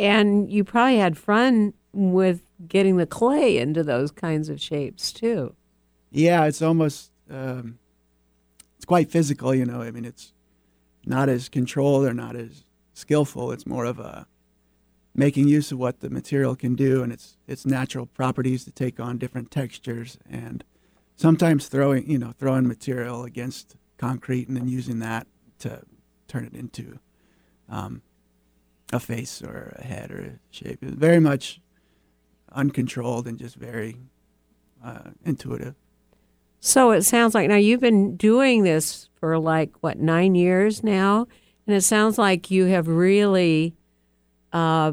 and 0.00 0.50
you 0.50 0.64
probably 0.64 0.96
had 0.96 1.18
fun 1.18 1.74
with 1.92 2.40
getting 2.66 2.96
the 2.96 3.06
clay 3.06 3.58
into 3.58 3.84
those 3.84 4.10
kinds 4.10 4.48
of 4.48 4.60
shapes 4.60 5.12
too. 5.12 5.54
Yeah, 6.10 6.46
it's 6.46 6.62
almost 6.62 7.12
um, 7.30 7.78
it's 8.76 8.86
quite 8.86 9.10
physical, 9.10 9.54
you 9.54 9.66
know. 9.66 9.82
I 9.82 9.90
mean, 9.90 10.06
it's 10.06 10.32
not 11.04 11.28
as 11.28 11.50
controlled 11.50 12.06
or 12.06 12.14
not 12.14 12.34
as 12.34 12.64
skillful. 12.94 13.52
It's 13.52 13.66
more 13.66 13.84
of 13.84 13.98
a 13.98 14.26
making 15.14 15.48
use 15.48 15.70
of 15.70 15.78
what 15.78 16.00
the 16.00 16.08
material 16.08 16.56
can 16.56 16.74
do 16.74 17.02
and 17.02 17.12
its 17.12 17.36
its 17.46 17.66
natural 17.66 18.06
properties 18.06 18.64
to 18.64 18.70
take 18.70 18.98
on 18.98 19.18
different 19.18 19.50
textures 19.50 20.16
and 20.28 20.64
sometimes 21.16 21.68
throwing 21.68 22.08
you 22.10 22.18
know 22.18 22.32
throwing 22.38 22.66
material 22.66 23.24
against 23.24 23.76
concrete 23.98 24.48
and 24.48 24.56
then 24.56 24.66
using 24.66 24.98
that 25.00 25.26
to 25.58 25.82
turn 26.26 26.44
it 26.44 26.54
into 26.54 26.98
um, 27.68 28.00
a 28.92 29.00
face 29.00 29.42
or 29.42 29.74
a 29.78 29.84
head 29.84 30.10
or 30.10 30.20
a 30.20 30.38
shape. 30.50 30.78
It's 30.82 30.94
very 30.94 31.20
much 31.20 31.60
uncontrolled 32.52 33.26
and 33.26 33.38
just 33.38 33.56
very 33.56 33.96
uh, 34.84 35.10
intuitive. 35.24 35.74
So 36.60 36.90
it 36.90 37.02
sounds 37.02 37.34
like 37.34 37.48
now 37.48 37.56
you've 37.56 37.80
been 37.80 38.16
doing 38.16 38.64
this 38.64 39.08
for 39.18 39.38
like 39.38 39.70
what 39.80 39.98
nine 39.98 40.34
years 40.34 40.84
now, 40.84 41.26
and 41.66 41.74
it 41.74 41.82
sounds 41.82 42.18
like 42.18 42.50
you 42.50 42.66
have 42.66 42.86
really 42.86 43.74
uh, 44.52 44.92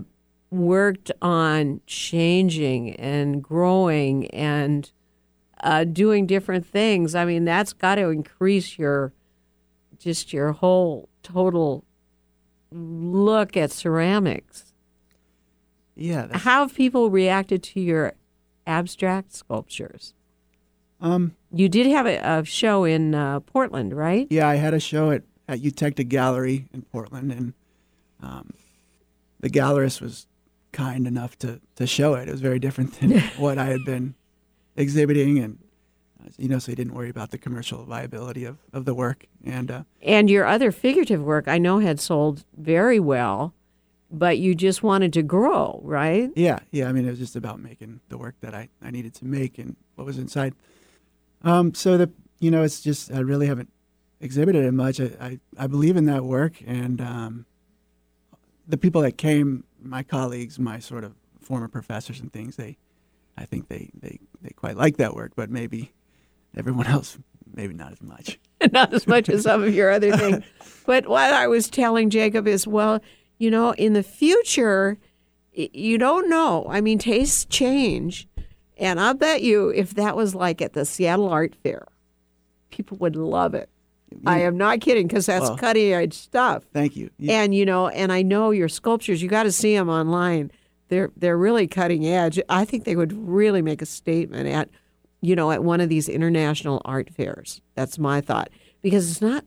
worked 0.49 1.11
on 1.21 1.81
changing 1.85 2.95
and 2.95 3.43
growing 3.43 4.27
and 4.27 4.91
uh, 5.61 5.83
doing 5.83 6.25
different 6.25 6.65
things. 6.65 7.15
I 7.15 7.25
mean, 7.25 7.43
that's 7.43 7.73
got 7.73 7.95
to 7.95 8.09
increase 8.09 8.77
your 8.77 9.11
just 9.99 10.31
your 10.31 10.53
whole 10.53 11.09
total 11.23 11.83
look 12.71 13.55
at 13.57 13.71
ceramics. 13.71 14.73
Yeah. 15.95 16.37
How 16.37 16.61
have 16.61 16.75
people 16.75 17.09
reacted 17.09 17.63
to 17.63 17.79
your 17.79 18.13
abstract 18.65 19.33
sculptures? 19.33 20.13
Um, 20.99 21.35
you 21.51 21.69
did 21.69 21.87
have 21.87 22.05
a, 22.05 22.17
a 22.17 22.43
show 22.45 22.83
in 22.83 23.15
uh, 23.15 23.39
Portland, 23.41 23.93
right? 23.93 24.27
Yeah, 24.29 24.47
I 24.47 24.55
had 24.55 24.73
a 24.73 24.79
show 24.79 25.11
at 25.11 25.23
at 25.47 25.59
Eutectic 25.61 26.09
Gallery 26.09 26.67
in 26.73 26.81
Portland, 26.81 27.31
and 27.31 27.53
um, 28.21 28.51
the 29.39 29.49
gallerist 29.49 30.01
was 30.01 30.27
kind 30.71 31.07
enough 31.07 31.37
to 31.39 31.61
to 31.75 31.87
show 31.87 32.15
it. 32.15 32.27
It 32.27 32.31
was 32.31 32.41
very 32.41 32.59
different 32.59 32.99
than 32.99 33.19
what 33.37 33.57
I 33.57 33.65
had 33.65 33.85
been 33.85 34.15
exhibiting, 34.75 35.39
and 35.39 35.59
you 36.37 36.47
know, 36.47 36.59
so 36.59 36.71
he 36.71 36.75
didn't 36.75 36.93
worry 36.93 37.09
about 37.09 37.31
the 37.31 37.37
commercial 37.37 37.85
viability 37.85 38.45
of, 38.45 38.57
of 38.73 38.85
the 38.85 38.93
work. 38.93 39.25
And 39.45 39.71
uh, 39.71 39.83
and 40.01 40.29
your 40.29 40.45
other 40.45 40.71
figurative 40.71 41.21
work, 41.23 41.47
I 41.47 41.57
know, 41.57 41.79
had 41.79 41.99
sold 41.99 42.43
very 42.57 42.99
well, 42.99 43.53
but 44.11 44.37
you 44.37 44.55
just 44.55 44.83
wanted 44.83 45.13
to 45.13 45.23
grow, 45.23 45.79
right? 45.83 46.31
Yeah, 46.35 46.59
yeah. 46.71 46.89
I 46.89 46.91
mean, 46.91 47.05
it 47.05 47.09
was 47.09 47.19
just 47.19 47.35
about 47.35 47.59
making 47.59 48.01
the 48.09 48.17
work 48.17 48.35
that 48.41 48.53
I, 48.53 48.69
I 48.81 48.91
needed 48.91 49.13
to 49.15 49.25
make 49.25 49.57
and 49.57 49.75
what 49.95 50.05
was 50.05 50.17
inside. 50.17 50.53
Um, 51.43 51.73
so 51.73 51.97
the 51.97 52.11
you 52.39 52.51
know, 52.51 52.63
it's 52.63 52.81
just 52.81 53.11
I 53.11 53.19
really 53.19 53.47
haven't 53.47 53.71
exhibited 54.19 54.65
it 54.65 54.71
much. 54.71 54.99
I 54.99 55.11
I, 55.19 55.39
I 55.57 55.67
believe 55.67 55.97
in 55.97 56.05
that 56.05 56.23
work, 56.23 56.61
and 56.65 57.01
um, 57.01 57.45
the 58.67 58.77
people 58.77 59.01
that 59.01 59.17
came, 59.17 59.63
my 59.81 60.03
colleagues, 60.03 60.59
my 60.59 60.79
sort 60.79 61.03
of 61.03 61.15
former 61.41 61.67
professors 61.67 62.19
and 62.19 62.31
things, 62.31 62.57
they, 62.57 62.77
I 63.37 63.45
think 63.45 63.69
they 63.69 63.89
they 63.99 64.19
they 64.41 64.49
quite 64.49 64.75
like 64.75 64.97
that 64.97 65.15
work, 65.15 65.33
but 65.35 65.49
maybe 65.49 65.93
everyone 66.57 66.87
else 66.87 67.17
maybe 67.57 67.73
not 67.73 67.91
as 67.91 68.01
much. 68.01 68.39
not 68.71 68.93
as 68.93 69.07
much 69.07 69.27
as 69.27 69.43
some 69.43 69.63
of 69.63 69.73
your 69.73 69.91
other 69.91 70.15
things. 70.15 70.43
But 70.85 71.05
what 71.05 71.33
I 71.33 71.47
was 71.47 71.69
telling 71.69 72.09
Jacob 72.09 72.47
is, 72.47 72.65
well, 72.65 73.01
you 73.39 73.51
know, 73.51 73.73
in 73.73 73.91
the 73.91 74.03
future, 74.03 74.97
you 75.51 75.97
don't 75.97 76.29
know. 76.29 76.65
I 76.69 76.79
mean, 76.79 76.97
tastes 76.97 77.43
change. 77.43 78.25
And 78.77 78.97
I 78.97 79.11
bet 79.11 79.41
you 79.41 79.67
if 79.67 79.95
that 79.95 80.15
was 80.15 80.33
like 80.33 80.61
at 80.61 80.71
the 80.71 80.85
Seattle 80.85 81.27
Art 81.27 81.55
Fair, 81.61 81.87
people 82.69 82.95
would 82.99 83.17
love 83.17 83.53
it. 83.53 83.69
I 84.25 84.39
am 84.43 84.57
not 84.57 84.79
kidding 84.79 85.07
because 85.07 85.25
that's 85.25 85.49
well, 85.49 85.57
cutting 85.57 85.91
edge 85.91 86.13
stuff. 86.13 86.63
Thank 86.71 86.95
you. 86.95 87.09
And 87.27 87.53
you 87.53 87.65
know, 87.65 87.89
and 87.89 88.13
I 88.13 88.21
know 88.21 88.51
your 88.51 88.69
sculptures. 88.69 89.21
You 89.21 89.27
got 89.27 89.43
to 89.43 89.51
see 89.51 89.75
them 89.75 89.89
online. 89.89 90.51
They're 90.87 91.11
they're 91.17 91.37
really 91.37 91.67
cutting 91.67 92.07
edge. 92.07 92.39
I 92.47 92.63
think 92.63 92.85
they 92.85 92.95
would 92.95 93.11
really 93.11 93.61
make 93.61 93.81
a 93.81 93.85
statement 93.85 94.47
at 94.47 94.69
you 95.21 95.35
know, 95.35 95.51
at 95.51 95.63
one 95.63 95.81
of 95.81 95.89
these 95.89 96.07
international 96.09 96.81
art 96.85 97.09
fairs. 97.13 97.61
That's 97.75 97.97
my 97.97 98.21
thought 98.21 98.49
because 98.81 99.09
it's 99.11 99.21
not 99.21 99.45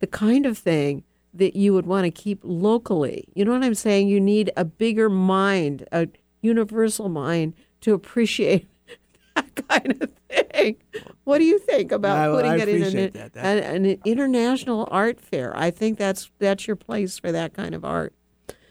the 0.00 0.06
kind 0.06 0.46
of 0.46 0.58
thing 0.58 1.04
that 1.34 1.56
you 1.56 1.72
would 1.72 1.86
want 1.86 2.04
to 2.04 2.10
keep 2.10 2.40
locally. 2.42 3.24
You 3.34 3.44
know 3.44 3.52
what 3.52 3.62
I'm 3.64 3.74
saying? 3.74 4.08
You 4.08 4.20
need 4.20 4.50
a 4.56 4.64
bigger 4.64 5.08
mind, 5.08 5.86
a 5.92 6.08
universal 6.42 7.08
mind 7.08 7.54
to 7.82 7.94
appreciate 7.94 8.68
that 9.36 9.54
kind 9.68 10.02
of 10.02 10.12
thing. 10.52 10.76
What 11.24 11.38
do 11.38 11.44
you 11.44 11.58
think 11.60 11.92
about 11.92 12.18
I- 12.18 12.32
putting 12.34 12.50
I 12.50 12.56
it 12.58 12.68
in 12.68 12.82
an, 12.82 13.12
that. 13.12 13.32
That- 13.34 13.64
an, 13.64 13.86
an 13.86 13.98
international 14.04 14.88
art 14.90 15.20
fair? 15.20 15.56
I 15.56 15.70
think 15.70 15.98
that's 15.98 16.30
that's 16.38 16.66
your 16.66 16.76
place 16.76 17.18
for 17.18 17.32
that 17.32 17.54
kind 17.54 17.74
of 17.74 17.84
art. 17.84 18.12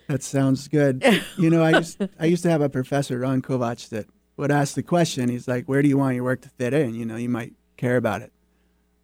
That 0.07 0.21
sounds 0.21 0.67
good. 0.67 1.03
you 1.37 1.49
know, 1.49 1.63
I 1.63 1.77
used 1.77 2.01
I 2.19 2.25
used 2.25 2.43
to 2.43 2.49
have 2.49 2.61
a 2.61 2.69
professor, 2.69 3.17
Ron 3.19 3.41
Kovac, 3.41 3.87
that 3.89 4.07
would 4.41 4.51
ask 4.51 4.73
the 4.75 4.83
question. 4.83 5.29
He's 5.29 5.47
like, 5.47 5.65
"Where 5.67 5.81
do 5.81 5.87
you 5.87 5.97
want 5.97 6.15
your 6.15 6.23
work 6.25 6.41
to 6.41 6.49
fit 6.49 6.73
in?" 6.73 6.95
You 6.95 7.05
know, 7.05 7.15
you 7.15 7.29
might 7.29 7.53
care 7.77 7.95
about 7.95 8.21
it 8.21 8.31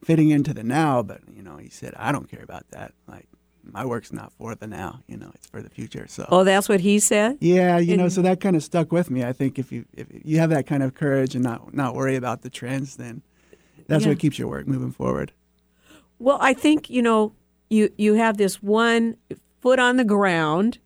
fitting 0.03 0.29
into 0.31 0.53
the 0.53 0.63
now, 0.63 1.01
but 1.03 1.21
you 1.33 1.41
know, 1.43 1.57
he 1.57 1.69
said, 1.69 1.93
"I 1.95 2.11
don't 2.11 2.29
care 2.29 2.43
about 2.43 2.65
that. 2.71 2.93
Like, 3.07 3.27
my 3.63 3.85
work's 3.85 4.11
not 4.11 4.31
for 4.33 4.55
the 4.55 4.65
now. 4.67 5.01
You 5.07 5.17
know, 5.17 5.31
it's 5.35 5.45
for 5.47 5.61
the 5.61 5.69
future." 5.69 6.05
So, 6.07 6.25
Oh, 6.29 6.43
that's 6.43 6.67
what 6.67 6.79
he 6.81 6.99
said. 6.99 7.37
yeah, 7.39 7.77
you 7.77 7.95
know, 7.95 8.09
so 8.09 8.21
that 8.23 8.39
kind 8.41 8.55
of 8.55 8.63
stuck 8.63 8.91
with 8.91 9.09
me. 9.11 9.23
I 9.23 9.31
think 9.31 9.57
if 9.59 9.71
you 9.71 9.85
if 9.93 10.07
you 10.23 10.39
have 10.39 10.49
that 10.49 10.65
kind 10.67 10.81
of 10.83 10.93
courage 10.95 11.35
and 11.35 11.43
not 11.43 11.73
not 11.73 11.93
worry 11.95 12.15
about 12.15 12.41
the 12.41 12.49
trends, 12.49 12.95
then 12.97 13.21
that's 13.87 14.03
Yeah. 14.03 14.09
what 14.11 14.19
keeps 14.19 14.37
your 14.39 14.47
work 14.49 14.67
moving 14.67 14.91
forward. 14.91 15.31
Well, 16.19 16.39
I 16.41 16.53
think 16.53 16.89
you 16.89 17.01
know 17.03 17.33
you 17.69 17.89
you 17.97 18.15
have 18.15 18.37
this 18.37 18.61
one 18.63 19.17
foot 19.61 19.77
on 19.79 19.97
the 19.97 20.03
ground 20.05 20.79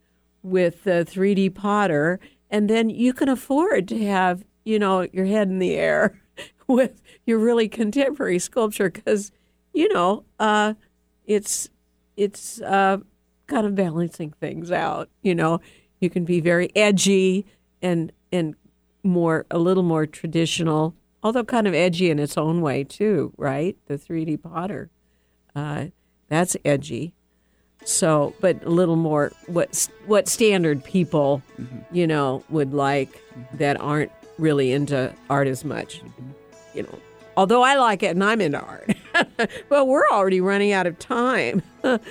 with 0.43 0.83
the 0.83 1.05
3D 1.05 1.49
Potter, 1.53 2.19
and 2.51 2.69
then 2.69 2.89
you 2.89 3.13
can 3.13 3.29
afford 3.29 3.87
to 3.87 4.05
have 4.05 4.43
you 4.63 4.77
know 4.77 5.07
your 5.11 5.25
head 5.25 5.47
in 5.47 5.57
the 5.57 5.75
air 5.75 6.21
with 6.67 7.01
your 7.25 7.39
really 7.39 7.67
contemporary 7.67 8.37
sculpture 8.37 8.91
because 8.91 9.31
you 9.73 9.91
know 9.93 10.23
uh, 10.39 10.75
it's 11.25 11.69
it's 12.15 12.61
uh, 12.61 12.97
kind 13.47 13.65
of 13.65 13.73
balancing 13.73 14.31
things 14.39 14.71
out. 14.71 15.09
You 15.23 15.33
know, 15.33 15.59
you 15.99 16.09
can 16.09 16.25
be 16.25 16.39
very 16.39 16.69
edgy 16.75 17.45
and 17.81 18.11
and 18.31 18.55
more 19.03 19.47
a 19.49 19.57
little 19.57 19.83
more 19.83 20.05
traditional, 20.05 20.93
although 21.23 21.43
kind 21.43 21.65
of 21.65 21.73
edgy 21.73 22.11
in 22.11 22.19
its 22.19 22.37
own 22.37 22.61
way 22.61 22.83
too, 22.83 23.33
right? 23.37 23.75
The 23.87 23.97
3D 23.97 24.43
Potter 24.43 24.91
uh, 25.55 25.87
that's 26.27 26.55
edgy. 26.63 27.13
So, 27.83 28.33
but 28.39 28.63
a 28.63 28.69
little 28.69 28.95
more 28.95 29.31
what 29.47 29.89
what 30.05 30.27
standard 30.27 30.83
people, 30.83 31.41
you 31.91 32.05
know, 32.05 32.43
would 32.49 32.73
like 32.73 33.21
that 33.53 33.79
aren't 33.81 34.11
really 34.37 34.71
into 34.71 35.13
art 35.29 35.47
as 35.47 35.65
much, 35.65 36.01
you 36.73 36.83
know. 36.83 36.99
Although 37.37 37.63
I 37.63 37.75
like 37.75 38.03
it 38.03 38.07
and 38.07 38.23
I'm 38.23 38.41
into 38.41 38.59
art, 38.59 38.93
but 39.69 39.87
we're 39.87 40.07
already 40.11 40.41
running 40.41 40.73
out 40.73 40.85
of 40.85 40.99
time. 40.99 41.63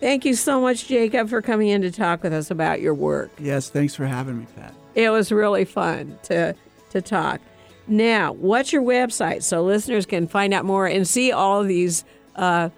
Thank 0.00 0.24
you 0.24 0.34
so 0.34 0.60
much, 0.60 0.86
Jacob, 0.86 1.30
for 1.30 1.40
coming 1.40 1.68
in 1.68 1.80
to 1.82 1.90
talk 1.90 2.22
with 2.22 2.32
us 2.32 2.50
about 2.50 2.80
your 2.80 2.92
work. 2.92 3.30
Yes, 3.38 3.70
thanks 3.70 3.94
for 3.94 4.04
having 4.04 4.40
me, 4.40 4.46
Pat. 4.54 4.74
It 4.94 5.08
was 5.08 5.32
really 5.32 5.64
fun 5.64 6.18
to 6.24 6.54
to 6.90 7.00
talk. 7.00 7.40
Now, 7.86 8.32
what's 8.32 8.72
your 8.72 8.82
website 8.82 9.42
so 9.42 9.62
listeners 9.62 10.06
can 10.06 10.26
find 10.26 10.52
out 10.54 10.64
more 10.64 10.86
and 10.86 11.06
see 11.06 11.32
all 11.32 11.60
of 11.60 11.68
these 11.68 12.04
uh, 12.36 12.70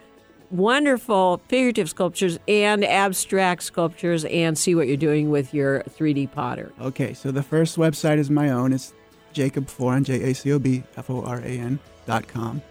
wonderful 0.50 1.40
figurative 1.48 1.88
sculptures 1.88 2.38
and 2.46 2.84
abstract 2.84 3.62
sculptures 3.62 4.24
and 4.26 4.56
see 4.56 4.74
what 4.74 4.88
you're 4.88 4.96
doing 4.96 5.30
with 5.30 5.52
your 5.54 5.82
3D 5.82 6.30
potter? 6.32 6.72
Okay, 6.80 7.14
so 7.14 7.30
the 7.30 7.42
first 7.42 7.76
website 7.76 8.18
is 8.18 8.30
my 8.30 8.50
own. 8.50 8.72
It's 8.72 8.92
Jacob 9.32 9.66
Foran, 9.66 10.04
J 10.04 10.30
A 10.30 10.34
C 10.34 10.52
O 10.52 10.58
B 10.58 10.82
F 10.96 11.10
O 11.10 11.22
R 11.22 11.38
A 11.38 11.58
N 11.58 11.78
dot 12.06 12.26
com. 12.26 12.62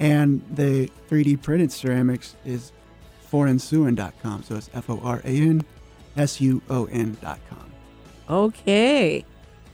And 0.00 0.42
the 0.50 0.90
3D 1.08 1.40
printed 1.40 1.70
ceramics 1.70 2.34
is 2.44 2.72
foransuon.com. 3.30 4.42
So 4.42 4.56
it's 4.56 4.70
F 4.74 4.90
O 4.90 5.00
R 5.02 5.20
A 5.24 5.28
N 5.28 5.64
S 6.16 6.40
U 6.40 6.62
O 6.68 6.86
N 6.86 7.16
dot 7.20 7.38
com. 7.48 7.70
Okay. 8.28 9.24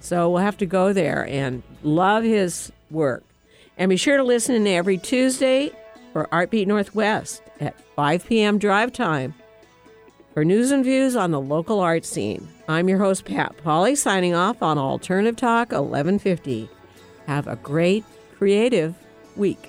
So 0.00 0.30
we'll 0.30 0.42
have 0.42 0.56
to 0.58 0.66
go 0.66 0.92
there 0.92 1.26
and 1.26 1.62
love 1.82 2.24
his 2.24 2.72
work. 2.90 3.22
And 3.76 3.88
be 3.88 3.96
sure 3.96 4.16
to 4.16 4.24
listen 4.24 4.54
in 4.54 4.66
every 4.66 4.98
Tuesday 4.98 5.72
for 6.12 6.26
Artbeat 6.32 6.66
Northwest 6.66 7.42
at 7.60 7.78
5 7.96 8.26
p.m. 8.26 8.58
drive 8.58 8.92
time 8.92 9.34
for 10.32 10.44
news 10.44 10.70
and 10.70 10.84
views 10.84 11.16
on 11.16 11.32
the 11.32 11.40
local 11.40 11.80
art 11.80 12.04
scene. 12.04 12.48
I'm 12.68 12.88
your 12.88 12.98
host, 12.98 13.24
Pat 13.24 13.56
Polly, 13.62 13.94
signing 13.94 14.34
off 14.34 14.62
on 14.62 14.78
Alternative 14.78 15.36
Talk 15.36 15.72
1150. 15.72 16.70
Have 17.26 17.46
a 17.46 17.56
great 17.56 18.04
creative 18.36 18.94
week. 19.36 19.68